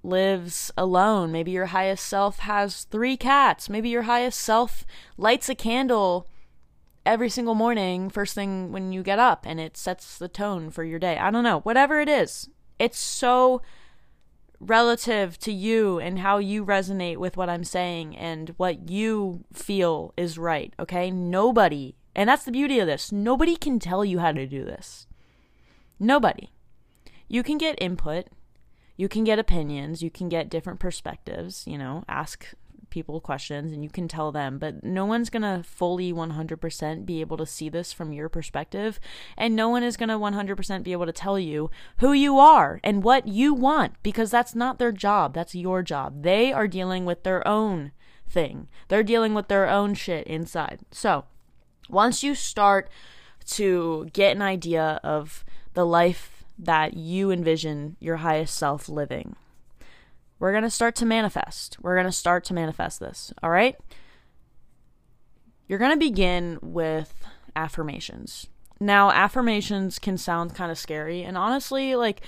lives 0.03 0.71
alone. 0.77 1.31
Maybe 1.31 1.51
your 1.51 1.67
highest 1.67 2.05
self 2.05 2.39
has 2.39 2.83
3 2.83 3.15
cats. 3.15 3.69
Maybe 3.69 3.87
your 3.87 4.03
highest 4.03 4.41
self 4.41 4.85
lights 5.17 5.47
a 5.47 5.55
candle 5.55 6.27
every 7.05 7.29
single 7.29 7.55
morning 7.55 8.09
first 8.09 8.35
thing 8.35 8.73
when 8.73 8.91
you 8.91 9.01
get 9.03 9.19
up 9.19 9.45
and 9.47 9.57
it 9.57 9.77
sets 9.77 10.17
the 10.17 10.27
tone 10.27 10.69
for 10.69 10.83
your 10.83 10.99
day. 10.99 11.17
I 11.17 11.31
don't 11.31 11.45
know. 11.45 11.61
Whatever 11.61 12.01
it 12.01 12.09
is. 12.09 12.49
It's 12.77 12.99
so 12.99 13.61
relative 14.59 15.37
to 15.39 15.51
you 15.51 15.99
and 15.99 16.19
how 16.19 16.37
you 16.37 16.65
resonate 16.65 17.17
with 17.17 17.37
what 17.37 17.49
I'm 17.49 17.63
saying 17.63 18.15
and 18.17 18.53
what 18.57 18.89
you 18.89 19.43
feel 19.53 20.13
is 20.17 20.37
right, 20.37 20.73
okay? 20.79 21.11
Nobody, 21.11 21.95
and 22.15 22.27
that's 22.27 22.43
the 22.43 22.51
beauty 22.51 22.79
of 22.79 22.87
this, 22.87 23.11
nobody 23.11 23.55
can 23.55 23.79
tell 23.79 24.03
you 24.03 24.19
how 24.19 24.31
to 24.31 24.47
do 24.47 24.65
this. 24.65 25.07
Nobody. 25.99 26.49
You 27.27 27.43
can 27.43 27.57
get 27.57 27.81
input, 27.81 28.27
you 28.95 29.07
can 29.07 29.23
get 29.23 29.39
opinions, 29.39 30.01
you 30.01 30.09
can 30.09 30.29
get 30.29 30.49
different 30.49 30.79
perspectives, 30.79 31.65
you 31.67 31.77
know, 31.77 32.03
ask 32.07 32.53
people 32.89 33.19
questions 33.19 33.71
and 33.71 33.83
you 33.83 33.89
can 33.89 34.07
tell 34.07 34.31
them, 34.31 34.57
but 34.57 34.83
no 34.83 35.05
one's 35.05 35.29
going 35.29 35.41
to 35.41 35.63
fully 35.63 36.11
100% 36.11 37.05
be 37.05 37.21
able 37.21 37.37
to 37.37 37.45
see 37.45 37.69
this 37.69 37.93
from 37.93 38.11
your 38.11 38.29
perspective. 38.29 38.99
And 39.37 39.55
no 39.55 39.69
one 39.69 39.83
is 39.83 39.97
going 39.97 40.09
to 40.09 40.15
100% 40.15 40.83
be 40.83 40.91
able 40.91 41.05
to 41.05 41.11
tell 41.11 41.39
you 41.39 41.69
who 41.99 42.13
you 42.13 42.39
are 42.39 42.79
and 42.83 43.03
what 43.03 43.27
you 43.27 43.53
want 43.53 43.93
because 44.03 44.31
that's 44.31 44.55
not 44.55 44.79
their 44.79 44.91
job. 44.91 45.33
That's 45.33 45.55
your 45.55 45.83
job. 45.83 46.23
They 46.23 46.51
are 46.51 46.67
dealing 46.67 47.05
with 47.05 47.23
their 47.23 47.47
own 47.47 47.91
thing, 48.29 48.67
they're 48.87 49.03
dealing 49.03 49.33
with 49.33 49.47
their 49.47 49.69
own 49.69 49.93
shit 49.93 50.27
inside. 50.27 50.81
So 50.91 51.25
once 51.89 52.23
you 52.23 52.35
start 52.35 52.89
to 53.51 54.09
get 54.11 54.35
an 54.35 54.41
idea 54.41 54.99
of 55.03 55.45
the 55.73 55.85
life 55.85 56.43
that 56.59 56.95
you 56.95 57.31
envision 57.31 57.95
your 57.99 58.17
highest 58.17 58.55
self 58.55 58.89
living, 58.89 59.35
we're 60.39 60.51
going 60.51 60.63
to 60.63 60.69
start 60.69 60.95
to 60.95 61.05
manifest. 61.05 61.77
We're 61.81 61.95
going 61.95 62.05
to 62.05 62.11
start 62.11 62.43
to 62.45 62.53
manifest 62.53 62.99
this. 62.99 63.33
All 63.41 63.49
right? 63.49 63.75
You're 65.67 65.79
going 65.79 65.91
to 65.91 65.97
begin 65.97 66.59
with 66.61 67.13
affirmations. 67.55 68.47
Now, 68.79 69.11
affirmations 69.11 69.99
can 69.99 70.17
sound 70.17 70.53
kind 70.55 70.71
of 70.71 70.77
scary. 70.77 71.23
And 71.23 71.37
honestly, 71.37 71.95
like, 71.95 72.21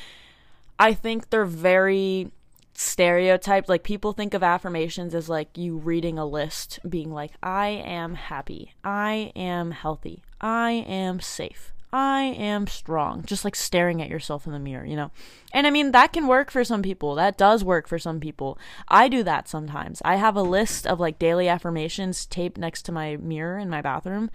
I 0.79 0.93
think 0.93 1.29
they're 1.29 1.45
very 1.45 2.31
stereotyped. 2.73 3.69
Like, 3.69 3.83
people 3.83 4.13
think 4.13 4.33
of 4.33 4.41
affirmations 4.41 5.13
as 5.13 5.29
like 5.29 5.57
you 5.57 5.77
reading 5.77 6.17
a 6.17 6.25
list, 6.25 6.79
being 6.87 7.11
like, 7.11 7.33
I 7.43 7.67
am 7.67 8.15
happy. 8.15 8.73
I 8.83 9.31
am 9.35 9.71
healthy. 9.71 10.23
I 10.41 10.71
am 10.87 11.19
safe. 11.19 11.73
I 11.91 12.21
am 12.21 12.67
strong. 12.67 13.23
Just 13.25 13.43
like 13.43 13.55
staring 13.55 14.01
at 14.01 14.09
yourself 14.09 14.45
in 14.45 14.53
the 14.53 14.59
mirror, 14.59 14.85
you 14.85 14.95
know? 14.95 15.11
And 15.51 15.65
I 15.65 15.71
mean, 15.71 15.91
that 15.91 16.13
can 16.13 16.27
work 16.27 16.51
for 16.51 16.63
some 16.63 16.83
people. 16.83 17.15
That 17.15 17.37
does 17.37 17.63
work 17.63 17.87
for 17.87 17.97
some 17.97 18.19
people. 18.19 18.59
I 18.87 19.07
do 19.07 19.23
that 19.23 19.47
sometimes. 19.47 20.01
I 20.05 20.17
have 20.17 20.35
a 20.35 20.43
list 20.43 20.85
of 20.85 20.99
like 20.99 21.17
daily 21.17 21.47
affirmations 21.47 22.25
taped 22.27 22.57
next 22.57 22.83
to 22.83 22.91
my 22.91 23.17
mirror 23.17 23.57
in 23.57 23.69
my 23.69 23.81
bathroom, 23.81 24.29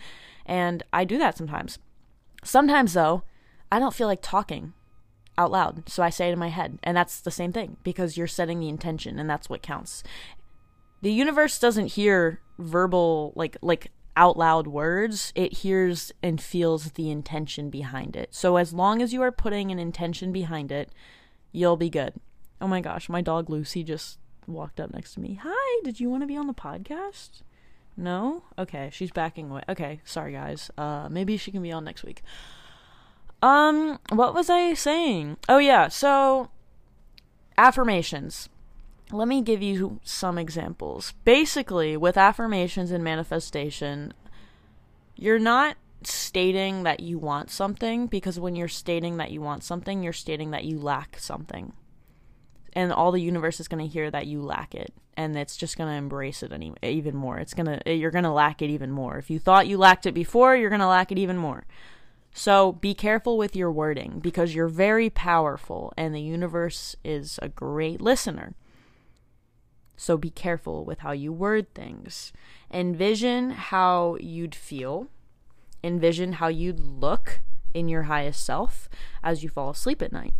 and 0.44 0.82
I 0.92 1.04
do 1.04 1.16
that 1.18 1.36
sometimes. 1.36 1.78
Sometimes, 2.42 2.92
though, 2.92 3.22
I 3.70 3.78
don't 3.78 3.94
feel 3.94 4.08
like 4.08 4.20
talking 4.20 4.74
out 5.38 5.50
loud, 5.50 5.88
so 5.88 6.02
I 6.02 6.10
say 6.10 6.28
it 6.28 6.32
in 6.32 6.38
my 6.38 6.48
head. 6.48 6.78
And 6.82 6.96
that's 6.96 7.20
the 7.20 7.30
same 7.30 7.52
thing 7.52 7.76
because 7.84 8.16
you're 8.16 8.26
setting 8.26 8.60
the 8.60 8.68
intention, 8.68 9.18
and 9.18 9.30
that's 9.30 9.48
what 9.48 9.62
counts. 9.62 10.02
The 11.02 11.12
universe 11.12 11.58
doesn't 11.58 11.92
hear 11.92 12.40
verbal, 12.58 13.32
like, 13.36 13.56
like, 13.62 13.90
out 14.16 14.36
loud 14.36 14.66
words, 14.66 15.32
it 15.34 15.58
hears 15.58 16.12
and 16.22 16.40
feels 16.40 16.92
the 16.92 17.10
intention 17.10 17.70
behind 17.70 18.16
it. 18.16 18.34
So 18.34 18.56
as 18.56 18.72
long 18.72 19.02
as 19.02 19.12
you 19.12 19.22
are 19.22 19.32
putting 19.32 19.70
an 19.70 19.78
intention 19.78 20.32
behind 20.32 20.70
it, 20.70 20.90
you'll 21.52 21.76
be 21.76 21.90
good. 21.90 22.14
Oh 22.60 22.68
my 22.68 22.80
gosh, 22.80 23.08
my 23.08 23.20
dog 23.20 23.50
Lucy 23.50 23.82
just 23.82 24.18
walked 24.46 24.78
up 24.80 24.92
next 24.92 25.14
to 25.14 25.20
me. 25.20 25.38
Hi, 25.42 25.80
did 25.84 26.00
you 26.00 26.08
want 26.08 26.22
to 26.22 26.26
be 26.26 26.36
on 26.36 26.46
the 26.46 26.54
podcast? 26.54 27.42
No? 27.96 28.44
Okay, 28.58 28.90
she's 28.92 29.10
backing 29.10 29.50
away. 29.50 29.62
Okay, 29.68 30.00
sorry 30.04 30.32
guys. 30.32 30.70
Uh 30.78 31.08
maybe 31.08 31.36
she 31.36 31.50
can 31.50 31.62
be 31.62 31.72
on 31.72 31.84
next 31.84 32.04
week. 32.04 32.22
Um, 33.44 33.98
what 34.08 34.34
was 34.34 34.48
I 34.48 34.72
saying? 34.72 35.36
Oh 35.50 35.58
yeah, 35.58 35.88
so 35.88 36.48
affirmations. 37.58 38.48
Let 39.14 39.28
me 39.28 39.42
give 39.42 39.62
you 39.62 40.00
some 40.02 40.38
examples. 40.38 41.14
Basically, 41.24 41.96
with 41.96 42.16
affirmations 42.16 42.90
and 42.90 43.04
manifestation, 43.04 44.12
you're 45.14 45.38
not 45.38 45.76
stating 46.02 46.82
that 46.82 46.98
you 46.98 47.18
want 47.18 47.48
something 47.48 48.08
because 48.08 48.40
when 48.40 48.56
you're 48.56 48.66
stating 48.66 49.18
that 49.18 49.30
you 49.30 49.40
want 49.40 49.62
something, 49.62 50.02
you're 50.02 50.12
stating 50.12 50.50
that 50.50 50.64
you 50.64 50.80
lack 50.80 51.16
something. 51.20 51.72
And 52.72 52.92
all 52.92 53.12
the 53.12 53.20
universe 53.20 53.60
is 53.60 53.68
going 53.68 53.86
to 53.86 53.92
hear 53.92 54.10
that 54.10 54.26
you 54.26 54.42
lack 54.42 54.74
it 54.74 54.92
and 55.16 55.36
it's 55.36 55.56
just 55.56 55.78
going 55.78 55.88
to 55.88 55.96
embrace 55.96 56.42
it 56.42 56.52
any, 56.52 56.74
even 56.82 57.14
more. 57.14 57.38
It's 57.38 57.54
going 57.54 57.66
to 57.66 57.94
you're 57.94 58.10
going 58.10 58.24
to 58.24 58.32
lack 58.32 58.62
it 58.62 58.70
even 58.70 58.90
more. 58.90 59.16
If 59.16 59.30
you 59.30 59.38
thought 59.38 59.68
you 59.68 59.78
lacked 59.78 60.06
it 60.06 60.12
before, 60.12 60.56
you're 60.56 60.70
going 60.70 60.80
to 60.80 60.88
lack 60.88 61.12
it 61.12 61.18
even 61.18 61.36
more. 61.36 61.66
So 62.32 62.72
be 62.72 62.94
careful 62.94 63.38
with 63.38 63.54
your 63.54 63.70
wording 63.70 64.18
because 64.18 64.56
you're 64.56 64.66
very 64.66 65.08
powerful 65.08 65.92
and 65.96 66.12
the 66.12 66.20
universe 66.20 66.96
is 67.04 67.38
a 67.40 67.48
great 67.48 68.00
listener. 68.00 68.54
So 69.96 70.16
be 70.16 70.30
careful 70.30 70.84
with 70.84 71.00
how 71.00 71.12
you 71.12 71.32
word 71.32 71.72
things. 71.74 72.32
Envision 72.72 73.50
how 73.50 74.16
you'd 74.20 74.54
feel. 74.54 75.08
Envision 75.82 76.34
how 76.34 76.48
you'd 76.48 76.80
look 76.80 77.40
in 77.74 77.88
your 77.88 78.04
highest 78.04 78.44
self 78.44 78.88
as 79.22 79.42
you 79.42 79.48
fall 79.48 79.70
asleep 79.70 80.00
at 80.00 80.12
night, 80.12 80.34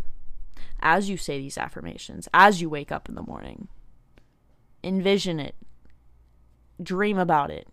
as 0.81 1.09
you 1.09 1.17
say 1.17 1.37
these 1.37 1.57
affirmations, 1.57 2.27
as 2.33 2.61
you 2.61 2.69
wake 2.69 2.91
up 2.91 3.07
in 3.09 3.15
the 3.15 3.21
morning. 3.21 3.67
Envision 4.83 5.39
it. 5.39 5.55
Dream 6.81 7.17
about 7.17 7.51
it. 7.51 7.67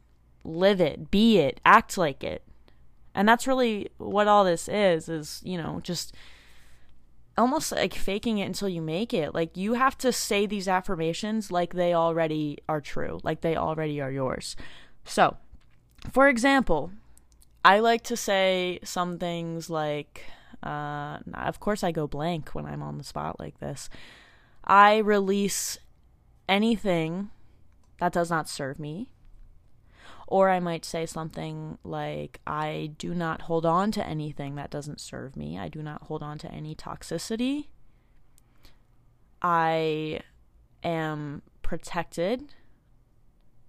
Live 0.45 0.81
it. 0.81 1.11
Be 1.11 1.39
it. 1.39 1.61
Act 1.65 1.97
like 1.97 2.23
it. 2.25 2.43
And 3.15 3.29
that's 3.29 3.47
really 3.47 3.89
what 3.99 4.27
all 4.27 4.45
this 4.45 4.69
is, 4.69 5.09
is, 5.09 5.41
you 5.45 5.59
know, 5.59 5.81
just 5.83 6.15
almost 7.37 7.73
like 7.73 7.95
faking 7.95 8.39
it 8.39 8.47
until 8.47 8.69
you 8.69 8.83
make 8.83 9.15
it. 9.15 9.35
Like 9.35 9.57
you 9.57 9.75
have 9.75 9.97
to 9.99 10.13
say 10.13 10.47
these 10.47 10.69
affirmations 10.69 11.51
like 11.51 11.75
they 11.75 11.95
already 11.95 12.59
are 12.69 12.81
true, 12.81 13.21
like 13.23 13.41
they 13.41 13.57
already 13.57 14.01
are 14.01 14.11
yours. 14.11 14.57
So, 15.05 15.37
for 16.11 16.29
example, 16.29 16.91
I 17.65 17.79
like 17.81 18.03
to 18.05 18.17
say 18.17 18.81
some 18.85 19.19
things 19.19 19.71
like, 19.71 20.25
uh, 20.63 21.19
of 21.35 21.61
course, 21.61 21.83
I 21.83 21.93
go 21.93 22.07
blank 22.07 22.51
when 22.51 22.67
I'm 22.67 22.83
on 22.83 22.99
the 22.99 23.05
spot 23.05 23.39
like 23.39 23.59
this. 23.61 23.89
I 24.65 24.99
release 24.99 25.79
anything 26.49 27.31
that 27.99 28.13
does 28.13 28.31
not 28.31 28.49
serve 28.49 28.79
me. 28.79 29.09
Or 30.33 30.49
I 30.49 30.61
might 30.61 30.87
say 30.87 31.05
something 31.05 31.77
like, 31.85 32.41
I 32.47 32.93
do 32.97 33.13
not 33.13 33.43
hold 33.43 33.67
on 33.67 33.93
to 33.93 34.07
anything 34.07 34.55
that 34.55 34.71
doesn't 34.71 34.99
serve 34.99 35.37
me. 35.37 35.59
I 35.59 35.69
do 35.69 35.83
not 35.83 36.05
hold 36.05 36.23
on 36.23 36.39
to 36.39 36.51
any 36.51 36.75
toxicity. 36.75 37.67
I 39.43 40.21
am 40.83 41.43
protected. 41.61 42.55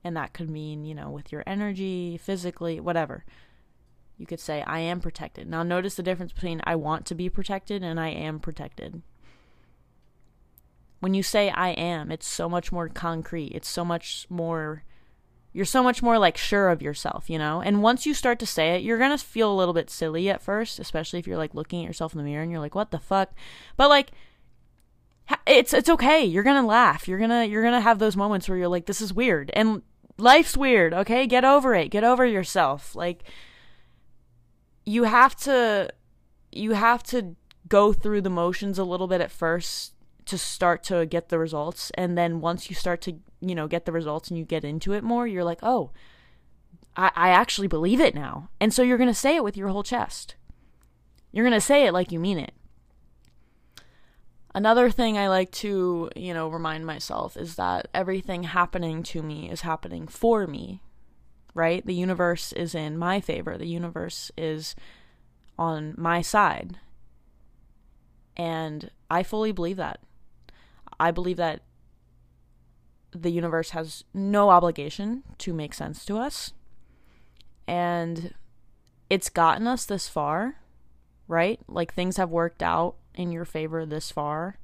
And 0.06 0.16
that 0.16 0.32
could 0.32 0.50
mean, 0.50 0.86
you 0.86 0.96
know, 0.96 1.10
with 1.10 1.34
your 1.34 1.44
energy, 1.46 2.16
physically, 2.16 2.80
whatever. 2.80 3.26
You 4.18 4.26
could 4.26 4.40
say, 4.40 4.62
I 4.62 4.80
am 4.80 5.02
protected. 5.02 5.50
Now, 5.50 5.64
notice 5.64 5.96
the 5.96 6.02
difference 6.02 6.32
between 6.32 6.62
I 6.64 6.78
want 6.78 7.06
to 7.08 7.14
be 7.14 7.28
protected 7.28 7.84
and 7.84 8.00
I 8.00 8.08
am 8.08 8.40
protected. 8.40 9.02
When 11.02 11.14
you 11.14 11.24
say 11.24 11.50
I 11.50 11.72
am, 11.72 12.10
it's 12.10 12.26
so 12.26 12.48
much 12.48 12.72
more 12.72 12.88
concrete. 12.88 13.52
It's 13.54 13.68
so 13.68 13.84
much 13.84 14.28
more 14.30 14.86
you're 15.54 15.66
so 15.66 15.84
much 15.84 16.02
more 16.02 16.18
like 16.18 16.36
sure 16.36 16.70
of 16.70 16.82
yourself, 16.82 17.30
you 17.30 17.38
know? 17.38 17.62
And 17.62 17.84
once 17.84 18.06
you 18.06 18.14
start 18.16 18.40
to 18.40 18.46
say 18.46 18.76
it, 18.76 18.82
you're 18.82 18.98
going 18.98 19.16
to 19.16 19.24
feel 19.24 19.54
a 19.54 19.56
little 19.56 19.74
bit 19.74 19.90
silly 19.90 20.30
at 20.30 20.42
first, 20.42 20.80
especially 20.80 21.20
if 21.20 21.28
you're 21.28 21.38
like 21.38 21.54
looking 21.54 21.84
at 21.84 21.88
yourself 21.88 22.14
in 22.14 22.18
the 22.18 22.24
mirror 22.24 22.42
and 22.42 22.52
you're 22.52 22.60
like, 22.60 22.76
"What 22.76 22.92
the 22.92 23.00
fuck?" 23.00 23.32
But 23.78 23.90
like 23.90 24.12
it's 25.46 25.74
it's 25.74 25.90
okay. 25.90 26.26
You're 26.26 26.44
going 26.44 26.62
to 26.62 26.68
laugh. 26.68 27.08
You're 27.08 27.20
going 27.20 27.30
to 27.30 27.48
you're 27.48 27.62
going 27.62 27.76
to 27.76 27.82
have 27.82 28.00
those 28.00 28.18
moments 28.18 28.50
where 28.50 28.58
you're 28.58 28.68
like, 28.68 28.88
"This 28.88 29.02
is 29.02 29.14
weird." 29.14 29.52
And 29.54 29.84
life's 30.18 30.58
weird, 30.58 30.94
okay? 30.94 31.28
Get 31.28 31.46
over 31.46 31.76
it. 31.76 31.90
Get 31.90 32.04
over 32.04 32.26
yourself. 32.26 32.96
Like 32.96 33.24
you 34.86 35.04
have 35.04 35.36
to 35.38 35.90
you 36.52 36.72
have 36.72 37.04
to 37.04 37.36
go 37.68 37.94
through 37.94 38.22
the 38.22 38.30
motions 38.30 38.78
a 38.78 38.84
little 38.84 39.08
bit 39.08 39.22
at 39.22 39.32
first 39.32 39.94
to 40.26 40.38
start 40.38 40.84
to 40.84 41.06
get 41.06 41.30
the 41.30 41.40
results 41.40 41.92
and 41.96 42.18
then 42.18 42.42
once 42.42 42.70
you 42.70 42.76
start 42.76 43.02
to 43.02 43.20
you 43.42 43.56
know 43.56 43.68
get 43.68 43.86
the 43.86 43.92
results 43.92 44.30
and 44.30 44.38
you 44.38 44.46
get 44.46 44.64
into 44.64 44.94
it 44.94 45.04
more 45.04 45.28
you're 45.28 45.44
like 45.44 45.60
oh 45.64 45.92
i, 46.96 47.12
I 47.16 47.30
actually 47.30 47.68
believe 47.68 48.00
it 48.00 48.16
now. 48.16 48.50
And 48.60 48.74
so 48.74 48.84
you're 48.84 48.98
going 48.98 49.10
to 49.10 49.14
say 49.14 49.36
it 49.36 49.44
with 49.44 49.58
your 49.58 49.70
whole 49.70 49.84
chest. 49.84 50.36
You're 51.32 51.46
going 51.46 51.60
to 51.60 51.62
say 51.62 51.88
it 51.88 51.94
like 51.94 52.12
you 52.12 52.20
mean 52.20 52.38
it. 52.38 52.54
Another 54.56 54.92
thing 54.92 55.18
i 55.18 55.28
like 55.28 55.52
to 55.52 56.10
you 56.16 56.34
know 56.34 56.48
remind 56.48 56.86
myself 56.86 57.36
is 57.36 57.56
that 57.56 57.88
everything 57.94 58.44
happening 58.44 59.02
to 59.04 59.24
me 59.24 59.50
is 59.50 59.62
happening 59.62 60.08
for 60.08 60.46
me 60.46 60.82
right? 61.56 61.86
The 61.86 61.94
universe 61.94 62.52
is 62.54 62.74
in 62.74 62.98
my 62.98 63.22
favor. 63.22 63.58
The 63.58 63.68
universe 63.68 64.32
is 64.38 64.76
on 65.58 65.94
my 65.98 66.22
side. 66.22 66.80
And 68.36 68.90
i 69.10 69.22
fully 69.22 69.52
believe 69.52 69.78
that 69.78 70.00
I 71.00 71.12
believe 71.12 71.38
that 71.38 71.62
the 73.12 73.32
universe 73.32 73.72
has 73.72 74.04
no 74.14 74.50
obligation 74.50 75.24
to 75.40 75.54
make 75.54 75.74
sense 75.74 76.06
to 76.06 76.18
us. 76.18 76.54
And 77.68 78.34
it's 79.10 79.30
gotten 79.30 79.68
us 79.68 79.86
this 79.86 80.08
far, 80.08 80.56
right? 81.28 81.60
Like 81.68 81.94
things 81.94 82.18
have 82.18 82.30
worked 82.30 82.64
out 82.64 82.96
in 83.14 83.32
your 83.32 83.46
favor 83.46 83.86
this 83.86 84.12
far. 84.12 84.58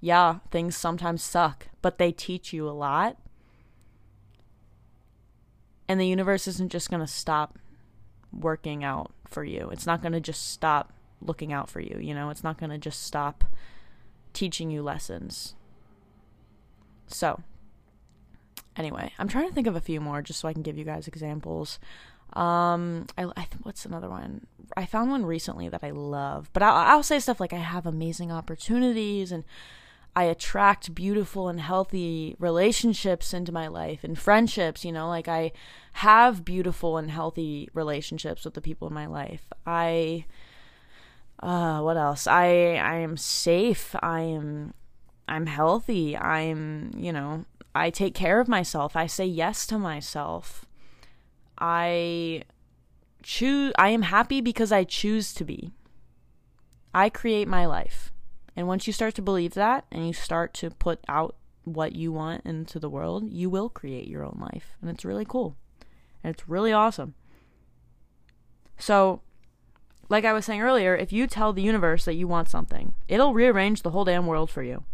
Yeah, 0.00 0.40
things 0.50 0.76
sometimes 0.76 1.22
suck, 1.22 1.68
but 1.80 1.98
they 1.98 2.12
teach 2.12 2.52
you 2.52 2.68
a 2.68 2.70
lot. 2.70 3.16
And 5.88 6.00
the 6.00 6.06
universe 6.06 6.46
isn't 6.46 6.72
just 6.72 6.90
going 6.90 7.00
to 7.00 7.06
stop 7.06 7.58
working 8.32 8.84
out 8.84 9.12
for 9.26 9.44
you. 9.44 9.70
It's 9.72 9.86
not 9.86 10.02
going 10.02 10.12
to 10.12 10.20
just 10.20 10.52
stop 10.52 10.92
looking 11.20 11.52
out 11.52 11.70
for 11.70 11.80
you, 11.80 11.98
you 12.00 12.14
know? 12.14 12.28
It's 12.30 12.44
not 12.44 12.58
going 12.58 12.70
to 12.70 12.78
just 12.78 13.02
stop 13.02 13.44
teaching 14.36 14.70
you 14.70 14.82
lessons. 14.82 15.54
So, 17.08 17.40
anyway, 18.76 19.12
I'm 19.18 19.28
trying 19.28 19.48
to 19.48 19.54
think 19.54 19.66
of 19.66 19.74
a 19.74 19.80
few 19.80 20.00
more 20.00 20.22
just 20.22 20.40
so 20.40 20.48
I 20.48 20.52
can 20.52 20.62
give 20.62 20.76
you 20.76 20.84
guys 20.84 21.08
examples. 21.08 21.78
Um, 22.34 23.06
I, 23.16 23.24
I 23.36 23.48
what's 23.62 23.86
another 23.86 24.10
one? 24.10 24.46
I 24.76 24.84
found 24.84 25.10
one 25.10 25.24
recently 25.24 25.68
that 25.68 25.82
I 25.82 25.90
love, 25.90 26.50
but 26.52 26.62
I'll, 26.62 26.74
I'll 26.74 27.02
say 27.02 27.18
stuff 27.18 27.40
like 27.40 27.52
I 27.52 27.58
have 27.58 27.86
amazing 27.86 28.30
opportunities 28.30 29.32
and 29.32 29.44
I 30.14 30.24
attract 30.24 30.94
beautiful 30.94 31.48
and 31.48 31.60
healthy 31.60 32.36
relationships 32.38 33.32
into 33.32 33.52
my 33.52 33.68
life 33.68 34.02
and 34.02 34.18
friendships, 34.18 34.84
you 34.84 34.92
know, 34.92 35.08
like 35.08 35.28
I 35.28 35.52
have 35.92 36.44
beautiful 36.44 36.98
and 36.98 37.10
healthy 37.10 37.68
relationships 37.72 38.44
with 38.44 38.54
the 38.54 38.60
people 38.60 38.88
in 38.88 38.94
my 38.94 39.06
life. 39.06 39.46
I 39.66 40.26
uh 41.40 41.80
what 41.80 41.96
else? 41.96 42.26
I 42.26 42.76
I 42.76 42.96
am 42.96 43.16
safe. 43.16 43.94
I 44.00 44.20
am 44.20 44.74
I'm 45.28 45.46
healthy. 45.46 46.16
I'm, 46.16 46.92
you 46.96 47.12
know, 47.12 47.44
I 47.74 47.90
take 47.90 48.14
care 48.14 48.40
of 48.40 48.48
myself. 48.48 48.96
I 48.96 49.06
say 49.06 49.26
yes 49.26 49.66
to 49.66 49.78
myself. 49.78 50.64
I 51.58 52.42
choose 53.22 53.72
I 53.78 53.90
am 53.90 54.02
happy 54.02 54.40
because 54.40 54.72
I 54.72 54.84
choose 54.84 55.34
to 55.34 55.44
be. 55.44 55.72
I 56.94 57.10
create 57.10 57.48
my 57.48 57.66
life. 57.66 58.12
And 58.54 58.66
once 58.66 58.86
you 58.86 58.92
start 58.92 59.14
to 59.16 59.22
believe 59.22 59.54
that 59.54 59.84
and 59.92 60.06
you 60.06 60.14
start 60.14 60.54
to 60.54 60.70
put 60.70 61.00
out 61.08 61.36
what 61.64 61.94
you 61.94 62.12
want 62.12 62.46
into 62.46 62.78
the 62.78 62.88
world, 62.88 63.30
you 63.30 63.50
will 63.50 63.68
create 63.68 64.08
your 64.08 64.24
own 64.24 64.38
life. 64.40 64.76
And 64.80 64.88
it's 64.88 65.04
really 65.04 65.26
cool. 65.26 65.56
And 66.24 66.34
it's 66.34 66.48
really 66.48 66.72
awesome. 66.72 67.14
So, 68.78 69.20
like 70.08 70.24
I 70.24 70.32
was 70.32 70.44
saying 70.44 70.62
earlier, 70.62 70.94
if 70.94 71.12
you 71.12 71.26
tell 71.26 71.52
the 71.52 71.62
universe 71.62 72.04
that 72.04 72.14
you 72.14 72.28
want 72.28 72.48
something, 72.48 72.94
it'll 73.08 73.34
rearrange 73.34 73.82
the 73.82 73.90
whole 73.90 74.04
damn 74.04 74.26
world 74.26 74.50
for 74.50 74.62
you. 74.62 74.84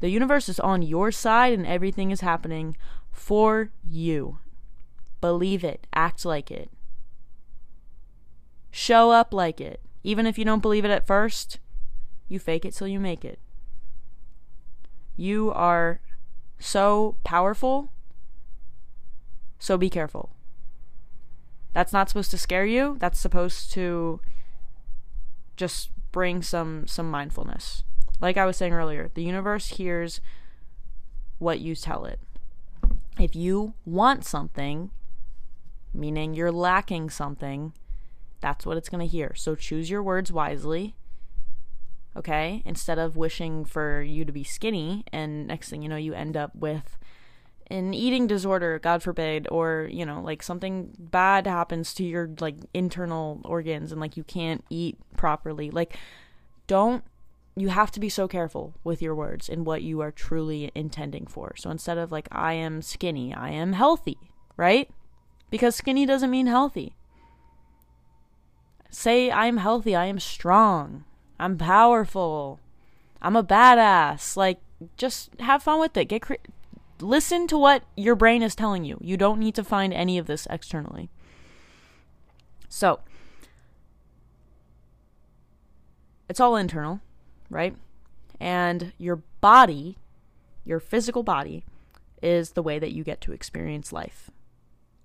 The 0.00 0.10
universe 0.10 0.48
is 0.48 0.60
on 0.60 0.82
your 0.82 1.10
side 1.10 1.52
and 1.52 1.66
everything 1.66 2.10
is 2.10 2.20
happening 2.20 2.76
for 3.10 3.70
you. 3.82 4.38
Believe 5.20 5.64
it, 5.64 5.86
act 5.92 6.24
like 6.24 6.50
it. 6.50 6.70
Show 8.70 9.10
up 9.10 9.32
like 9.32 9.60
it. 9.60 9.80
Even 10.04 10.26
if 10.26 10.38
you 10.38 10.44
don't 10.44 10.62
believe 10.62 10.84
it 10.84 10.90
at 10.90 11.06
first, 11.06 11.58
you 12.28 12.38
fake 12.38 12.64
it 12.64 12.74
till 12.74 12.86
you 12.86 13.00
make 13.00 13.24
it. 13.24 13.40
You 15.16 15.50
are 15.52 16.00
so 16.60 17.16
powerful, 17.24 17.90
so 19.58 19.76
be 19.76 19.90
careful. 19.90 20.30
That's 21.78 21.92
not 21.92 22.08
supposed 22.08 22.32
to 22.32 22.38
scare 22.38 22.66
you. 22.66 22.96
That's 22.98 23.20
supposed 23.20 23.70
to 23.74 24.20
just 25.56 25.90
bring 26.10 26.42
some 26.42 26.88
some 26.88 27.08
mindfulness. 27.08 27.84
Like 28.20 28.36
I 28.36 28.46
was 28.46 28.56
saying 28.56 28.72
earlier, 28.72 29.12
the 29.14 29.22
universe 29.22 29.68
hears 29.68 30.20
what 31.38 31.60
you 31.60 31.76
tell 31.76 32.04
it. 32.04 32.18
If 33.16 33.36
you 33.36 33.74
want 33.84 34.24
something, 34.24 34.90
meaning 35.94 36.34
you're 36.34 36.50
lacking 36.50 37.10
something, 37.10 37.74
that's 38.40 38.66
what 38.66 38.76
it's 38.76 38.88
going 38.88 39.06
to 39.06 39.16
hear. 39.16 39.32
So 39.36 39.54
choose 39.54 39.88
your 39.88 40.02
words 40.02 40.32
wisely. 40.32 40.96
Okay? 42.16 42.60
Instead 42.64 42.98
of 42.98 43.16
wishing 43.16 43.64
for 43.64 44.02
you 44.02 44.24
to 44.24 44.32
be 44.32 44.42
skinny 44.42 45.04
and 45.12 45.46
next 45.46 45.68
thing 45.68 45.82
you 45.82 45.88
know 45.88 45.94
you 45.94 46.12
end 46.12 46.36
up 46.36 46.56
with 46.56 46.98
an 47.70 47.92
eating 47.92 48.26
disorder, 48.26 48.78
God 48.78 49.02
forbid, 49.02 49.46
or, 49.50 49.88
you 49.90 50.06
know, 50.06 50.22
like 50.22 50.42
something 50.42 50.94
bad 50.98 51.46
happens 51.46 51.92
to 51.94 52.04
your 52.04 52.30
like 52.40 52.56
internal 52.72 53.40
organs 53.44 53.92
and 53.92 54.00
like 54.00 54.16
you 54.16 54.24
can't 54.24 54.64
eat 54.70 54.96
properly. 55.16 55.70
Like 55.70 55.96
don't 56.68 57.02
you 57.56 57.70
have 57.70 57.90
to 57.90 57.98
be 57.98 58.08
so 58.08 58.28
careful 58.28 58.74
with 58.84 59.02
your 59.02 59.16
words 59.16 59.48
and 59.48 59.66
what 59.66 59.82
you 59.82 60.00
are 60.00 60.12
truly 60.12 60.70
intending 60.76 61.26
for. 61.26 61.54
So 61.56 61.70
instead 61.70 61.98
of 61.98 62.12
like 62.12 62.28
I 62.30 62.52
am 62.52 62.82
skinny, 62.82 63.34
I 63.34 63.50
am 63.50 63.72
healthy, 63.72 64.18
right? 64.56 64.88
Because 65.50 65.74
skinny 65.74 66.06
doesn't 66.06 66.30
mean 66.30 66.46
healthy. 66.46 66.94
Say 68.90 69.30
I'm 69.32 69.56
healthy, 69.56 69.96
I 69.96 70.06
am 70.06 70.20
strong. 70.20 71.04
I'm 71.40 71.58
powerful. 71.58 72.60
I'm 73.20 73.34
a 73.34 73.42
badass. 73.42 74.36
Like 74.36 74.60
just 74.96 75.30
have 75.40 75.64
fun 75.64 75.80
with 75.80 75.96
it. 75.96 76.04
Get 76.04 76.22
cre- 76.22 76.34
listen 77.00 77.46
to 77.48 77.58
what 77.58 77.84
your 77.96 78.14
brain 78.14 78.42
is 78.42 78.54
telling 78.54 78.84
you. 78.84 78.98
You 79.00 79.16
don't 79.16 79.40
need 79.40 79.54
to 79.54 79.64
find 79.64 79.92
any 79.92 80.18
of 80.18 80.26
this 80.26 80.46
externally. 80.50 81.10
So, 82.68 83.00
it's 86.28 86.40
all 86.40 86.56
internal, 86.56 87.00
right? 87.50 87.74
And 88.38 88.92
your 88.98 89.16
body, 89.40 89.98
your 90.64 90.80
physical 90.80 91.22
body, 91.22 91.64
is 92.22 92.50
the 92.52 92.62
way 92.62 92.78
that 92.78 92.92
you 92.92 93.04
get 93.04 93.20
to 93.22 93.32
experience 93.32 93.92
life. 93.92 94.30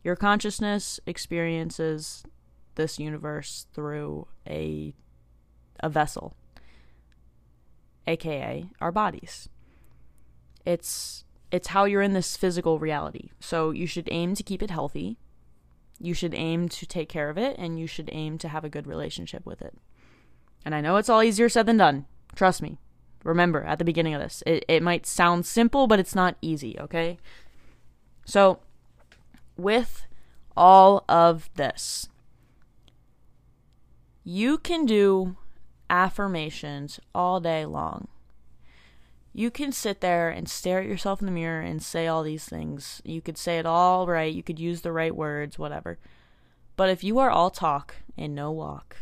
Your 0.04 0.16
consciousness 0.16 1.00
experiences 1.06 2.24
this 2.76 3.00
universe 3.00 3.68
through 3.74 4.28
a 4.48 4.94
a 5.80 5.90
vessel, 5.90 6.34
aka 8.08 8.66
our 8.80 8.92
bodies. 8.92 9.50
It's 10.66 11.26
it's 11.54 11.68
how 11.68 11.86
you're 11.86 12.02
in 12.02 12.14
this 12.14 12.36
physical 12.36 12.80
reality. 12.80 13.30
So 13.40 13.70
you 13.70 13.86
should 13.86 14.10
aim 14.12 14.34
to 14.34 14.42
keep 14.42 14.64
it 14.64 14.72
healthy. 14.72 15.20
You 16.00 16.16
should 16.16 16.34
aim 16.34 16.68
to 16.70 16.88
take 16.88 17.10
care 17.10 17.30
of 17.30 17.38
it 17.38 17.56
and 17.60 17.80
you 17.80 17.86
should 17.86 18.10
aim 18.12 18.40
to 18.40 18.48
have 18.50 18.66
a 18.66 18.70
good 18.70 18.88
relationship 18.88 19.46
with 19.46 19.62
it. 19.62 19.76
And 20.66 20.74
I 20.74 20.82
know 20.82 20.98
it's 20.98 21.10
all 21.10 21.22
easier 21.22 21.50
said 21.50 21.68
than 21.68 21.78
done. 21.78 22.08
Trust 22.36 22.64
me. 22.64 22.80
Remember 23.24 23.64
at 23.64 23.78
the 23.78 23.86
beginning 23.86 24.16
of 24.16 24.22
this, 24.22 24.42
it, 24.48 24.66
it 24.68 24.82
might 24.82 25.06
sound 25.06 25.46
simple, 25.46 25.86
but 25.86 26.00
it's 26.00 26.16
not 26.16 26.38
easy, 26.42 26.76
okay? 26.80 27.20
So, 28.26 28.60
with 29.56 30.08
all 30.58 31.06
of 31.08 31.52
this, 31.54 32.10
you 34.24 34.58
can 34.58 34.86
do 34.86 35.38
affirmations 35.88 37.00
all 37.14 37.40
day 37.40 37.64
long. 37.66 38.08
You 39.36 39.50
can 39.50 39.72
sit 39.72 40.00
there 40.00 40.30
and 40.30 40.48
stare 40.48 40.80
at 40.80 40.86
yourself 40.86 41.20
in 41.20 41.26
the 41.26 41.32
mirror 41.32 41.62
and 41.62 41.82
say 41.82 42.06
all 42.06 42.22
these 42.22 42.46
things. 42.46 43.02
You 43.04 43.20
could 43.20 43.38
say 43.38 43.58
it 43.58 43.66
all 43.66 44.06
right, 44.06 44.34
you 44.34 44.44
could 44.44 44.60
use 44.60 44.82
the 44.82 44.92
right 44.92 45.16
words, 45.16 45.58
whatever. 45.58 45.98
But 46.76 46.90
if 46.90 47.04
you 47.04 47.18
are 47.18 47.32
all 47.32 47.50
talk 47.50 47.96
and 48.16 48.36
no 48.36 48.52
walk, 48.52 48.98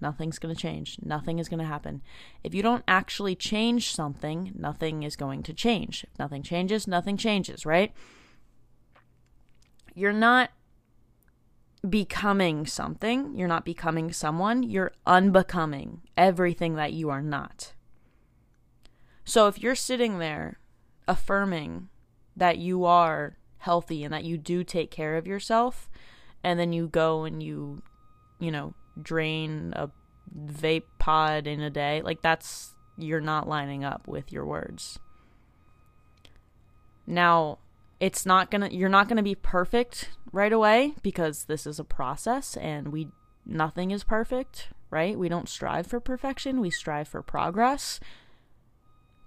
nothing's 0.00 0.40
going 0.40 0.54
to 0.54 0.60
change. 0.60 0.98
Nothing 1.00 1.38
is 1.38 1.48
going 1.48 1.60
to 1.60 1.66
happen. 1.66 2.02
If 2.42 2.52
you 2.52 2.62
don't 2.62 2.84
actually 2.88 3.36
change 3.36 3.94
something, 3.94 4.52
nothing 4.56 5.04
is 5.04 5.14
going 5.14 5.44
to 5.44 5.54
change. 5.54 6.04
If 6.12 6.18
nothing 6.18 6.42
changes, 6.42 6.88
nothing 6.88 7.16
changes, 7.16 7.64
right? 7.64 7.92
You're 9.94 10.12
not 10.12 10.50
becoming 11.88 12.66
something. 12.66 13.36
You're 13.36 13.48
not 13.48 13.64
becoming 13.64 14.12
someone. 14.12 14.64
You're 14.64 14.92
unbecoming 15.06 16.02
everything 16.16 16.74
that 16.74 16.92
you 16.92 17.10
are 17.10 17.22
not. 17.22 17.74
So 19.24 19.46
if 19.46 19.60
you're 19.60 19.74
sitting 19.74 20.18
there 20.18 20.58
affirming 21.06 21.88
that 22.36 22.58
you 22.58 22.84
are 22.84 23.36
healthy 23.58 24.02
and 24.04 24.12
that 24.12 24.24
you 24.24 24.36
do 24.36 24.64
take 24.64 24.90
care 24.90 25.16
of 25.16 25.26
yourself, 25.26 25.88
and 26.42 26.58
then 26.58 26.72
you 26.72 26.88
go 26.88 27.24
and 27.24 27.42
you, 27.42 27.82
you 28.40 28.50
know, 28.50 28.74
drain 29.00 29.72
a 29.76 29.90
vape 30.36 30.84
pod 30.98 31.46
in 31.46 31.60
a 31.60 31.70
day, 31.70 32.02
like 32.02 32.22
that's, 32.22 32.74
you're 32.98 33.20
not 33.20 33.48
lining 33.48 33.84
up 33.84 34.08
with 34.08 34.32
your 34.32 34.44
words. 34.44 34.98
Now, 37.06 37.58
it's 38.00 38.26
not 38.26 38.50
gonna, 38.50 38.68
you're 38.70 38.88
not 38.88 39.08
gonna 39.08 39.22
be 39.22 39.34
perfect 39.34 40.10
right 40.32 40.52
away 40.52 40.94
because 41.02 41.44
this 41.44 41.66
is 41.66 41.78
a 41.78 41.84
process 41.84 42.56
and 42.56 42.88
we, 42.88 43.08
nothing 43.46 43.92
is 43.92 44.02
perfect, 44.02 44.68
right? 44.90 45.16
We 45.16 45.28
don't 45.28 45.48
strive 45.48 45.86
for 45.86 46.00
perfection, 46.00 46.60
we 46.60 46.70
strive 46.70 47.06
for 47.06 47.22
progress. 47.22 48.00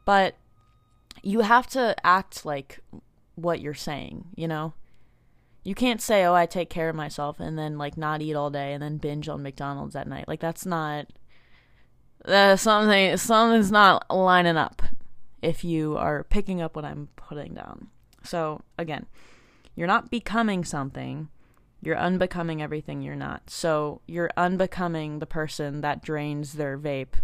But 0.05 0.35
you 1.23 1.41
have 1.41 1.67
to 1.67 1.95
act 2.05 2.45
like 2.45 2.79
what 3.35 3.59
you're 3.59 3.73
saying, 3.73 4.25
you 4.35 4.47
know? 4.47 4.73
You 5.63 5.73
can't 5.73 6.01
say, 6.01 6.23
"Oh, 6.23 6.35
I 6.35 6.45
take 6.45 6.69
care 6.69 6.89
of 6.89 6.95
myself," 6.95 7.39
and 7.39 7.57
then 7.57 7.77
like 7.77 7.97
not 7.97 8.21
eat 8.21 8.35
all 8.35 8.51
day 8.51 8.73
and 8.73 8.83
then 8.83 8.97
binge 8.97 9.27
on 9.27 9.41
McDonald's 9.41 9.95
at 9.95 10.07
night. 10.07 10.27
Like 10.27 10.39
that's 10.39 10.65
not 10.65 11.07
uh, 12.23 12.55
something. 12.55 13.17
Something's 13.17 13.71
not 13.71 14.05
lining 14.09 14.57
up. 14.57 14.83
If 15.41 15.63
you 15.63 15.97
are 15.97 16.23
picking 16.23 16.61
up 16.61 16.75
what 16.75 16.85
I'm 16.85 17.09
putting 17.15 17.55
down. 17.55 17.87
So 18.23 18.61
again, 18.77 19.07
you're 19.75 19.87
not 19.87 20.11
becoming 20.11 20.63
something. 20.63 21.29
You're 21.81 21.97
unbecoming 21.97 22.61
everything 22.61 23.01
you're 23.01 23.15
not. 23.15 23.49
So 23.49 24.01
you're 24.07 24.31
unbecoming 24.37 25.19
the 25.19 25.25
person 25.25 25.81
that 25.81 26.03
drains 26.03 26.53
their 26.53 26.77
vape 26.77 27.15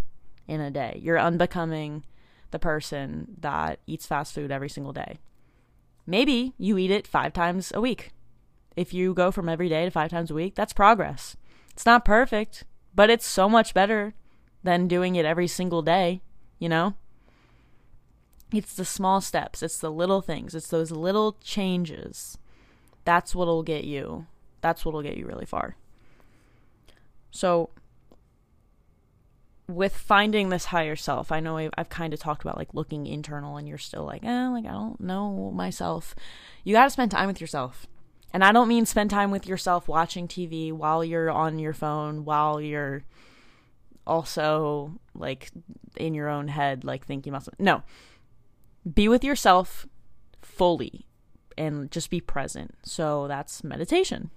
in 0.46 0.60
a 0.60 0.70
day. 0.70 1.00
You're 1.02 1.18
unbecoming 1.18 2.04
the 2.52 2.58
person 2.58 3.36
that 3.40 3.80
eats 3.86 4.06
fast 4.06 4.34
food 4.34 4.50
every 4.50 4.68
single 4.68 4.92
day. 4.92 5.18
Maybe 6.06 6.54
you 6.58 6.78
eat 6.78 6.90
it 6.90 7.06
five 7.06 7.32
times 7.32 7.72
a 7.74 7.80
week. 7.80 8.12
If 8.76 8.94
you 8.94 9.14
go 9.14 9.30
from 9.30 9.48
every 9.48 9.68
day 9.68 9.84
to 9.84 9.90
five 9.90 10.10
times 10.10 10.30
a 10.30 10.34
week, 10.34 10.54
that's 10.54 10.72
progress. 10.72 11.36
It's 11.70 11.86
not 11.86 12.04
perfect, 12.04 12.64
but 12.94 13.10
it's 13.10 13.26
so 13.26 13.48
much 13.48 13.74
better 13.74 14.14
than 14.62 14.88
doing 14.88 15.16
it 15.16 15.24
every 15.24 15.46
single 15.46 15.82
day, 15.82 16.22
you 16.58 16.68
know? 16.68 16.94
It's 18.52 18.74
the 18.74 18.84
small 18.84 19.20
steps, 19.20 19.62
it's 19.62 19.78
the 19.78 19.90
little 19.90 20.20
things, 20.20 20.54
it's 20.54 20.68
those 20.68 20.90
little 20.90 21.36
changes. 21.40 22.38
That's 23.04 23.34
what'll 23.34 23.62
get 23.62 23.84
you. 23.84 24.26
That's 24.60 24.84
what'll 24.84 25.02
get 25.02 25.16
you 25.16 25.26
really 25.26 25.46
far. 25.46 25.76
So, 27.30 27.70
with 29.74 29.96
finding 29.96 30.48
this 30.48 30.66
higher 30.66 30.96
self, 30.96 31.32
I 31.32 31.40
know 31.40 31.56
I've, 31.56 31.70
I've 31.76 31.88
kind 31.88 32.12
of 32.12 32.20
talked 32.20 32.42
about 32.42 32.56
like 32.56 32.74
looking 32.74 33.06
internal, 33.06 33.56
and 33.56 33.68
you're 33.68 33.78
still 33.78 34.04
like, 34.04 34.24
eh, 34.24 34.48
like 34.48 34.64
I 34.64 34.70
don't 34.72 35.00
know 35.00 35.50
myself. 35.54 36.14
You 36.64 36.74
got 36.74 36.84
to 36.84 36.90
spend 36.90 37.10
time 37.10 37.26
with 37.26 37.40
yourself. 37.40 37.86
And 38.34 38.42
I 38.42 38.52
don't 38.52 38.68
mean 38.68 38.86
spend 38.86 39.10
time 39.10 39.30
with 39.30 39.46
yourself 39.46 39.88
watching 39.88 40.26
TV 40.26 40.72
while 40.72 41.04
you're 41.04 41.30
on 41.30 41.58
your 41.58 41.74
phone, 41.74 42.24
while 42.24 42.60
you're 42.60 43.04
also 44.06 44.98
like 45.14 45.50
in 45.96 46.14
your 46.14 46.28
own 46.28 46.48
head, 46.48 46.82
like 46.84 47.04
thinking 47.04 47.32
about 47.32 47.44
something. 47.44 47.64
No. 47.64 47.82
Be 48.90 49.06
with 49.08 49.22
yourself 49.22 49.86
fully 50.40 51.06
and 51.58 51.90
just 51.90 52.08
be 52.08 52.20
present. 52.20 52.74
So 52.84 53.28
that's 53.28 53.62
meditation. 53.62 54.30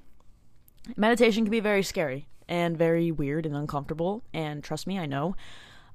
Meditation 0.98 1.46
can 1.46 1.52
be 1.52 1.62
very 1.62 1.82
scary 1.82 2.28
and 2.48 2.78
very 2.78 3.12
weird 3.12 3.46
and 3.46 3.56
uncomfortable. 3.56 4.24
And 4.34 4.64
trust 4.64 4.88
me, 4.88 5.00
I 5.00 5.06
know. 5.06 5.36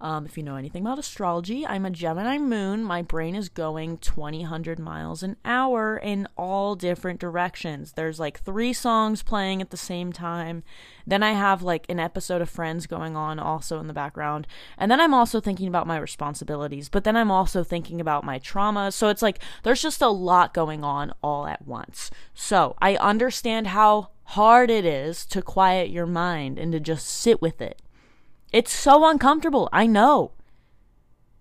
Um, 0.02 0.24
if 0.24 0.38
you 0.38 0.42
know 0.42 0.56
anything 0.56 0.82
about 0.82 0.98
astrology, 0.98 1.66
I'm 1.66 1.84
a 1.84 1.90
Gemini 1.90 2.38
moon. 2.38 2.82
My 2.82 3.02
brain 3.02 3.34
is 3.34 3.50
going 3.50 3.98
2000 3.98 4.78
miles 4.78 5.22
an 5.22 5.36
hour 5.44 5.98
in 5.98 6.26
all 6.38 6.74
different 6.74 7.20
directions. 7.20 7.92
There's 7.92 8.18
like 8.18 8.40
three 8.40 8.72
songs 8.72 9.22
playing 9.22 9.60
at 9.60 9.70
the 9.70 9.76
same 9.76 10.10
time. 10.10 10.62
Then 11.06 11.22
I 11.22 11.32
have 11.32 11.62
like 11.62 11.84
an 11.90 12.00
episode 12.00 12.40
of 12.40 12.48
Friends 12.48 12.86
going 12.86 13.14
on 13.14 13.38
also 13.38 13.78
in 13.78 13.88
the 13.88 13.92
background. 13.92 14.46
And 14.78 14.90
then 14.90 15.00
I'm 15.00 15.12
also 15.12 15.38
thinking 15.38 15.68
about 15.68 15.86
my 15.86 15.98
responsibilities, 15.98 16.88
but 16.88 17.04
then 17.04 17.16
I'm 17.16 17.30
also 17.30 17.62
thinking 17.62 18.00
about 18.00 18.24
my 18.24 18.38
trauma. 18.38 18.92
So 18.92 19.08
it's 19.08 19.22
like 19.22 19.40
there's 19.64 19.82
just 19.82 20.00
a 20.00 20.08
lot 20.08 20.54
going 20.54 20.82
on 20.82 21.12
all 21.22 21.46
at 21.46 21.66
once. 21.66 22.10
So 22.32 22.74
I 22.80 22.96
understand 22.96 23.66
how 23.66 24.10
hard 24.30 24.70
it 24.70 24.84
is 24.84 25.26
to 25.26 25.42
quiet 25.42 25.90
your 25.90 26.06
mind 26.06 26.58
and 26.58 26.72
to 26.72 26.80
just 26.80 27.06
sit 27.06 27.40
with 27.42 27.60
it 27.60 27.80
it's 28.52 28.72
so 28.72 29.08
uncomfortable. 29.08 29.68
I 29.72 29.86
know. 29.86 30.32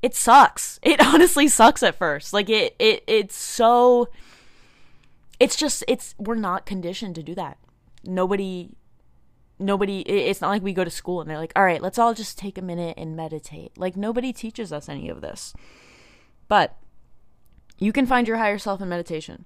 It 0.02 0.16
sucks. 0.16 0.80
It 0.84 1.02
honestly 1.02 1.48
sucks 1.48 1.84
at 1.84 1.96
first. 1.96 2.34
Like 2.34 2.50
it 2.50 2.76
it 2.80 3.04
it's 3.08 3.36
so 3.36 4.10
it's 5.40 5.56
just 5.56 5.84
it's 5.88 6.16
we're 6.18 6.36
not 6.36 6.66
conditioned 6.66 7.16
to 7.16 7.24
do 7.24 7.36
that. 7.36 7.58
Nobody 8.04 8.70
nobody 9.58 10.02
it's 10.02 10.42
not 10.42 10.50
like 10.50 10.64
we 10.64 10.74
go 10.74 10.84
to 10.84 10.90
school 10.90 11.22
and 11.22 11.30
they're 11.30 11.38
like, 11.38 11.54
"All 11.56 11.66
right, 11.66 11.82
let's 11.82 12.00
all 12.00 12.14
just 12.14 12.38
take 12.38 12.58
a 12.58 12.62
minute 12.62 12.98
and 12.98 13.16
meditate." 13.16 13.78
Like 13.78 13.98
nobody 13.98 14.32
teaches 14.32 14.72
us 14.72 14.88
any 14.88 15.10
of 15.10 15.22
this. 15.22 15.54
But 16.48 16.78
you 17.78 17.92
can 17.92 18.06
find 18.06 18.28
your 18.28 18.38
higher 18.38 18.58
self 18.58 18.82
in 18.82 18.90
meditation. 18.90 19.46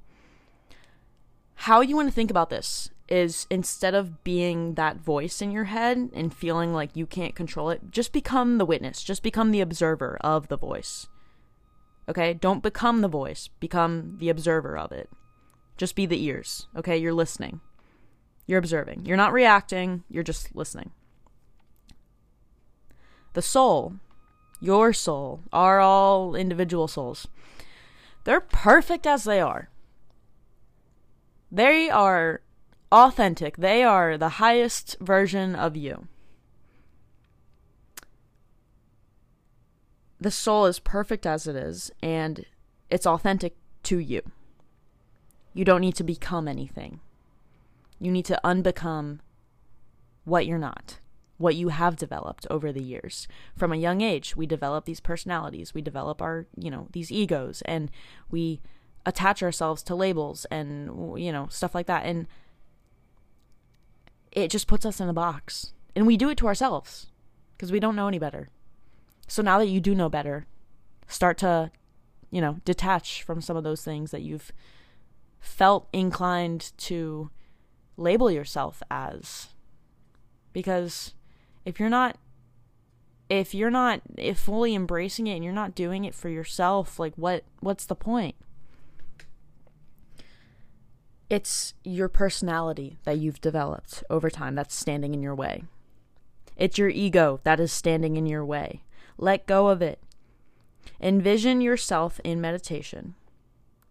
How 1.56 1.82
you 1.82 1.96
want 1.96 2.10
to 2.10 2.16
think 2.16 2.32
about 2.32 2.50
this 2.50 2.90
is 3.10 3.48
instead 3.50 3.94
of 3.94 4.24
being 4.24 4.76
that 4.76 4.98
voice 4.98 5.42
in 5.42 5.52
your 5.52 5.66
head 5.66 6.10
and 6.14 6.34
feeling 6.34 6.74
like 6.74 6.96
you 6.96 7.06
can't 7.06 7.36
control 7.36 7.70
it, 7.70 7.92
just 7.92 8.14
become 8.14 8.58
the 8.58 8.66
witness, 8.66 9.04
just 9.04 9.24
become 9.24 9.52
the 9.52 9.62
observer 9.62 10.18
of 10.22 10.48
the 10.48 10.58
voice. 10.58 11.08
Okay? 12.08 12.34
Don't 12.34 12.64
become 12.64 13.02
the 13.02 13.08
voice, 13.08 13.50
become 13.60 14.18
the 14.20 14.30
observer 14.30 14.78
of 14.78 14.92
it. 14.92 15.10
Just 15.78 15.96
be 15.96 16.06
the 16.06 16.24
ears. 16.24 16.68
Okay? 16.76 16.98
You're 16.98 17.14
listening. 17.14 17.60
You're 18.46 18.60
observing. 18.60 19.06
You're 19.06 19.18
not 19.18 19.34
reacting, 19.34 20.04
you're 20.10 20.24
just 20.24 20.56
listening. 20.56 20.92
The 23.34 23.42
soul, 23.42 23.96
your 24.60 24.94
soul, 24.94 25.42
are 25.52 25.80
all 25.80 26.36
individual 26.36 26.88
souls. 26.88 27.28
They're 28.24 28.42
perfect 28.42 29.06
as 29.06 29.24
they 29.24 29.42
are. 29.42 29.70
They 31.52 31.90
are 31.90 32.42
authentic. 32.94 33.58
They 33.58 33.84
are 33.84 34.18
the 34.18 34.30
highest 34.30 34.96
version 35.02 35.56
of 35.56 35.76
you. 35.76 36.08
The 40.22 40.32
soul 40.32 40.68
is 40.68 40.80
perfect 40.80 41.26
as 41.26 41.48
it 41.48 41.56
is, 41.56 41.92
and 42.02 42.46
it's 42.90 43.08
authentic 43.08 43.56
to 43.84 43.98
you. 43.98 44.22
You 45.54 45.66
don't 45.66 45.82
need 45.82 45.96
to 45.96 46.04
become 46.04 46.48
anything. 46.48 47.02
You 48.00 48.12
need 48.12 48.26
to 48.26 48.40
unbecome 48.44 49.20
what 50.24 50.46
you're 50.46 50.58
not, 50.58 51.00
what 51.38 51.56
you 51.56 51.70
have 51.70 51.98
developed 51.98 52.48
over 52.50 52.72
the 52.72 52.84
years. 52.84 53.28
From 53.58 53.74
a 53.74 53.78
young 53.78 54.02
age, 54.02 54.38
we 54.38 54.46
develop 54.46 54.86
these 54.86 55.02
personalities, 55.02 55.74
we 55.74 55.82
develop 55.82 56.22
our, 56.22 56.46
you 56.56 56.72
know, 56.72 56.88
these 56.94 57.12
egos, 57.12 57.62
and 57.66 57.92
we 58.32 58.62
attach 59.06 59.44
ourselves 59.44 59.84
to 59.84 59.96
labels 59.96 60.46
and, 60.46 61.20
you 61.22 61.32
know, 61.32 61.48
stuff 61.50 61.76
like 61.76 61.88
that. 61.88 62.06
And 62.06 62.28
it 64.34 64.50
just 64.50 64.68
puts 64.68 64.86
us 64.86 65.00
in 65.00 65.08
a 65.08 65.14
box. 65.14 65.74
And 65.96 66.08
we 66.08 66.18
do 66.18 66.30
it 66.30 66.38
to 66.40 66.48
ourselves 66.48 67.08
because 67.56 67.72
we 67.72 67.80
don't 67.80 67.96
know 67.96 68.08
any 68.08 68.20
better. 68.20 68.50
So 69.28 69.42
now 69.42 69.60
that 69.60 69.68
you 69.68 69.80
do 69.80 69.96
know 69.96 70.10
better, 70.10 70.48
start 71.08 71.38
to, 71.40 71.72
you 72.32 72.42
know, 72.42 72.58
detach 72.66 73.24
from 73.24 73.42
some 73.42 73.56
of 73.56 73.64
those 73.64 73.84
things 73.84 74.12
that 74.12 74.24
you've 74.24 74.52
felt 75.40 75.88
inclined 75.94 76.72
to 76.78 77.30
label 77.96 78.32
yourself 78.32 78.82
as. 78.90 79.48
Because 80.52 81.14
if 81.66 81.80
you're 81.80 81.90
not 81.90 82.18
if 83.30 83.56
you're 83.56 83.72
not 83.72 84.02
if 84.18 84.38
fully 84.38 84.76
embracing 84.76 85.28
it 85.28 85.36
and 85.36 85.44
you're 85.44 85.54
not 85.54 85.76
doing 85.76 86.06
it 86.06 86.16
for 86.16 86.30
yourself, 86.30 87.00
like 87.00 87.14
what 87.16 87.44
what's 87.60 87.86
the 87.86 87.96
point? 87.96 88.36
It's 91.34 91.74
your 91.84 92.10
personality 92.10 92.98
that 93.06 93.18
you've 93.18 93.42
developed 93.42 94.04
over 94.08 94.30
time 94.30 94.54
that's 94.54 94.76
standing 94.76 95.16
in 95.16 95.24
your 95.24 95.34
way. 95.34 95.64
It's 96.56 96.78
your 96.78 96.90
ego 96.90 97.40
that 97.44 97.60
is 97.60 97.74
standing 97.74 98.18
in 98.18 98.28
your 98.28 98.46
way. 98.46 98.84
Let 99.18 99.48
go 99.48 99.70
of 99.70 99.82
it. 99.82 100.00
Envision 101.02 101.60
yourself 101.60 102.22
in 102.24 102.40
meditation, 102.40 103.16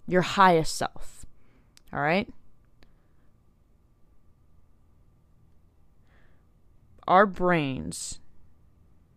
your 0.06 0.22
highest 0.22 0.76
self. 0.76 1.26
All 1.92 1.98
right? 1.98 2.32
Our 7.08 7.26
brains 7.26 8.20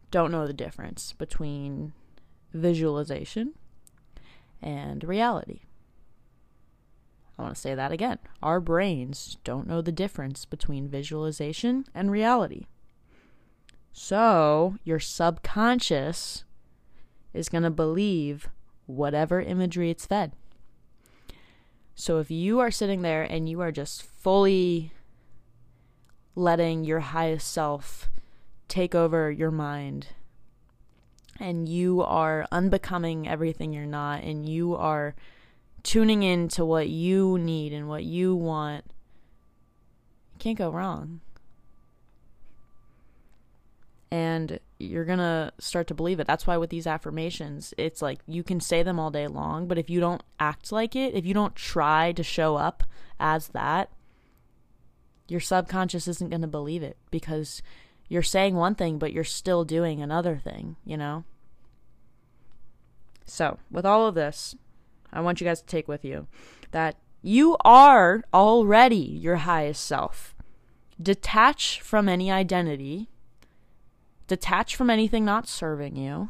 don't 0.10 0.32
know 0.32 0.48
the 0.48 0.52
difference 0.52 1.14
between 1.14 1.94
visualization 2.52 3.54
and 4.64 5.04
reality. 5.04 5.65
I 7.38 7.42
want 7.42 7.56
to 7.56 7.62
say 7.62 7.76
that 7.76 7.92
again. 7.92 8.20
Our 8.42 8.60
brains 8.60 9.38
don't 9.44 9.68
know 9.68 9.82
the 9.82 9.92
difference 9.92 10.46
between 10.46 10.88
visualization 10.88 11.86
and 11.94 12.10
reality. 12.10 12.66
So, 13.92 14.76
your 14.84 15.00
subconscious 15.00 16.44
is 17.34 17.50
going 17.50 17.64
to 17.64 17.70
believe 17.70 18.50
whatever 18.86 19.42
imagery 19.42 19.90
it's 19.90 20.06
fed. 20.06 20.34
So, 21.94 22.20
if 22.20 22.30
you 22.30 22.60
are 22.60 22.72
sitting 22.72 23.02
there 23.02 23.24
and 23.24 23.50
you 23.50 23.62
are 23.62 23.72
just 23.72 24.02
fully 24.02 24.92
letting 26.36 26.84
your 26.84 27.00
highest 27.00 27.52
self 27.52 28.10
take 28.68 28.96
over 28.96 29.32
your 29.32 29.52
mind, 29.52 30.08
and 31.40 31.68
you 31.68 32.02
are 32.02 32.48
unbecoming 32.52 33.28
everything 33.28 33.74
you're 33.74 33.86
not, 33.86 34.24
and 34.24 34.48
you 34.48 34.76
are 34.76 35.16
tuning 35.86 36.24
in 36.24 36.50
to 36.50 36.66
what 36.66 36.90
you 36.90 37.38
need 37.38 37.72
and 37.72 37.88
what 37.88 38.04
you 38.04 38.36
want, 38.36 38.84
you 40.34 40.40
can't 40.40 40.58
go 40.58 40.70
wrong. 40.70 41.22
And 44.12 44.60
you're 44.80 45.06
going 45.06 45.20
to 45.20 45.54
start 45.60 45.88
to 45.88 45.94
believe 45.94 46.20
it. 46.20 46.28
That's 46.28 46.48
why 46.48 46.58
with 46.58 46.70
these 46.70 46.88
affirmations, 46.88 47.74
it's 47.78 48.02
like 48.02 48.20
you 48.28 48.44
can 48.44 48.60
say 48.60 48.84
them 48.84 49.00
all 49.00 49.12
day 49.12 49.28
long, 49.28 49.68
but 49.68 49.78
if 49.78 49.90
you 49.90 50.00
don't 50.00 50.24
act 50.40 50.72
like 50.72 50.96
it, 50.96 51.14
if 51.14 51.26
you 51.26 51.34
don't 51.34 51.56
try 51.56 52.12
to 52.14 52.24
show 52.24 52.56
up 52.56 52.84
as 53.20 53.50
that, 53.50 53.92
your 55.28 55.40
subconscious 55.40 56.08
isn't 56.08 56.30
going 56.30 56.42
to 56.42 56.48
believe 56.48 56.84
it 56.84 56.98
because 57.12 57.62
you're 58.08 58.24
saying 58.24 58.56
one 58.56 58.76
thing, 58.76 58.98
but 58.98 59.14
you're 59.14 59.24
still 59.24 59.64
doing 59.66 60.02
another 60.02 60.38
thing, 60.38 60.76
you 60.86 60.98
know? 60.98 61.24
So, 63.26 63.58
with 63.72 63.86
all 63.86 64.08
of 64.08 64.16
this, 64.16 64.56
I 65.16 65.22
want 65.22 65.42
you 65.42 65.46
guys 65.46 65.62
to 65.62 65.68
take 65.68 65.88
with 65.88 66.06
you 66.06 66.28
that 66.72 66.98
you 67.22 67.58
are 67.66 68.24
already 68.34 68.96
your 68.98 69.38
highest 69.38 69.86
self. 69.86 70.36
Detach 71.02 71.82
from 71.82 72.08
any 72.08 72.32
identity 72.32 73.10
detach 74.28 74.76
from 74.76 74.90
anything 74.90 75.24
not 75.26 75.48
serving 75.48 75.96
you 75.96 76.30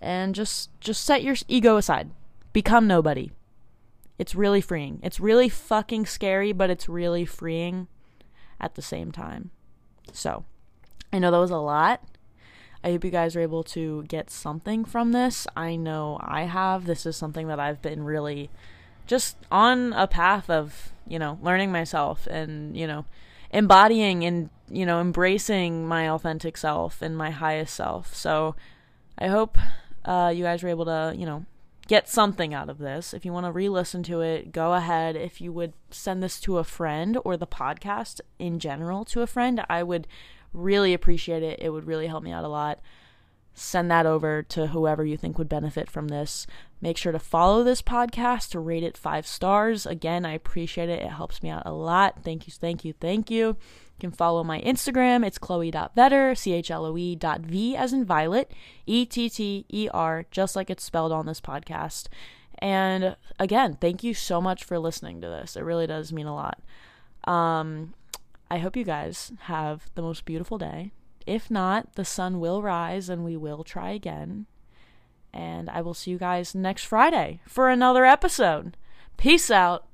and 0.00 0.34
just 0.34 0.70
just 0.80 1.04
set 1.04 1.22
your 1.22 1.36
ego 1.48 1.76
aside. 1.76 2.10
Become 2.52 2.86
nobody. 2.86 3.30
It's 4.18 4.34
really 4.34 4.60
freeing. 4.60 4.98
It's 5.02 5.20
really 5.20 5.48
fucking 5.48 6.06
scary, 6.06 6.52
but 6.52 6.70
it's 6.70 6.88
really 6.88 7.24
freeing 7.24 7.88
at 8.60 8.74
the 8.74 8.82
same 8.82 9.12
time. 9.12 9.50
So, 10.12 10.44
I 11.12 11.18
know 11.18 11.30
that 11.30 11.38
was 11.38 11.50
a 11.50 11.56
lot. 11.56 12.02
I 12.82 12.92
hope 12.92 13.04
you 13.04 13.10
guys 13.10 13.36
are 13.36 13.40
able 13.40 13.62
to 13.64 14.04
get 14.04 14.30
something 14.30 14.84
from 14.84 15.12
this. 15.12 15.46
I 15.56 15.76
know 15.76 16.18
I 16.20 16.42
have. 16.42 16.86
This 16.86 17.04
is 17.04 17.16
something 17.16 17.46
that 17.48 17.60
I've 17.60 17.82
been 17.82 18.04
really 18.04 18.50
just 19.06 19.36
on 19.50 19.92
a 19.92 20.06
path 20.06 20.48
of, 20.48 20.92
you 21.06 21.18
know, 21.18 21.38
learning 21.42 21.72
myself 21.72 22.26
and, 22.26 22.76
you 22.76 22.86
know, 22.86 23.04
embodying 23.50 24.24
and, 24.24 24.48
you 24.70 24.86
know, 24.86 25.00
embracing 25.00 25.86
my 25.86 26.08
authentic 26.08 26.56
self 26.56 27.02
and 27.02 27.16
my 27.16 27.30
highest 27.30 27.74
self. 27.74 28.14
So 28.14 28.54
I 29.18 29.26
hope 29.26 29.58
uh, 30.04 30.32
you 30.34 30.44
guys 30.44 30.62
were 30.62 30.68
able 30.68 30.86
to, 30.86 31.14
you 31.16 31.26
know, 31.26 31.44
get 31.90 32.08
something 32.08 32.54
out 32.54 32.70
of 32.70 32.78
this. 32.78 33.12
If 33.12 33.24
you 33.24 33.32
want 33.32 33.46
to 33.46 33.52
re 33.52 33.68
listen 33.68 34.04
to 34.04 34.20
it, 34.20 34.52
go 34.52 34.74
ahead. 34.74 35.16
If 35.16 35.40
you 35.40 35.52
would 35.52 35.72
send 35.90 36.22
this 36.22 36.40
to 36.42 36.58
a 36.58 36.64
friend 36.64 37.18
or 37.24 37.36
the 37.36 37.48
podcast 37.48 38.20
in 38.38 38.60
general 38.60 39.04
to 39.06 39.22
a 39.22 39.26
friend, 39.26 39.64
I 39.68 39.82
would 39.82 40.06
really 40.52 40.94
appreciate 40.94 41.42
it. 41.42 41.60
It 41.60 41.70
would 41.70 41.86
really 41.86 42.06
help 42.06 42.22
me 42.22 42.32
out 42.32 42.44
a 42.44 42.48
lot. 42.48 42.80
Send 43.52 43.90
that 43.90 44.06
over 44.06 44.42
to 44.44 44.68
whoever 44.68 45.04
you 45.04 45.16
think 45.16 45.36
would 45.36 45.48
benefit 45.48 45.90
from 45.90 46.08
this. 46.08 46.46
Make 46.80 46.96
sure 46.96 47.12
to 47.12 47.18
follow 47.18 47.62
this 47.62 47.82
podcast, 47.82 48.50
to 48.50 48.60
rate 48.60 48.84
it 48.84 48.96
five 48.96 49.26
stars. 49.26 49.86
Again, 49.86 50.24
I 50.24 50.32
appreciate 50.32 50.88
it. 50.88 51.02
It 51.02 51.10
helps 51.10 51.42
me 51.42 51.50
out 51.50 51.64
a 51.66 51.72
lot. 51.72 52.22
Thank 52.22 52.46
you, 52.46 52.52
thank 52.52 52.84
you, 52.84 52.94
thank 53.00 53.30
you. 53.30 53.48
You 53.48 53.56
can 53.98 54.12
follow 54.12 54.42
my 54.44 54.60
Instagram. 54.62 55.26
It's 55.26 55.36
chloe.vetter, 55.36 56.34
C 56.36 56.52
H 56.52 56.70
L 56.70 56.86
O 56.86 56.96
E 56.96 57.14
dot 57.14 57.40
V 57.40 57.76
as 57.76 57.92
in 57.92 58.04
violet, 58.04 58.52
E 58.86 59.04
T 59.04 59.28
T 59.28 59.66
E 59.68 59.88
R, 59.92 60.24
just 60.30 60.56
like 60.56 60.70
it's 60.70 60.84
spelled 60.84 61.12
on 61.12 61.26
this 61.26 61.40
podcast. 61.40 62.06
And 62.60 63.16
again, 63.38 63.76
thank 63.80 64.02
you 64.02 64.14
so 64.14 64.40
much 64.40 64.64
for 64.64 64.78
listening 64.78 65.20
to 65.20 65.28
this. 65.28 65.56
It 65.56 65.64
really 65.64 65.86
does 65.86 66.12
mean 66.12 66.26
a 66.26 66.34
lot. 66.34 66.62
Um, 67.24 67.94
I 68.50 68.58
hope 68.58 68.76
you 68.76 68.84
guys 68.84 69.32
have 69.42 69.90
the 69.94 70.02
most 70.02 70.24
beautiful 70.24 70.58
day. 70.58 70.92
If 71.26 71.50
not, 71.50 71.94
the 71.94 72.04
sun 72.04 72.40
will 72.40 72.62
rise 72.62 73.08
and 73.08 73.24
we 73.24 73.36
will 73.36 73.62
try 73.62 73.90
again. 73.90 74.46
And 75.32 75.70
I 75.70 75.80
will 75.82 75.94
see 75.94 76.10
you 76.10 76.18
guys 76.18 76.54
next 76.54 76.84
Friday 76.84 77.40
for 77.46 77.68
another 77.68 78.04
episode. 78.04 78.76
Peace 79.16 79.50
out. 79.50 79.86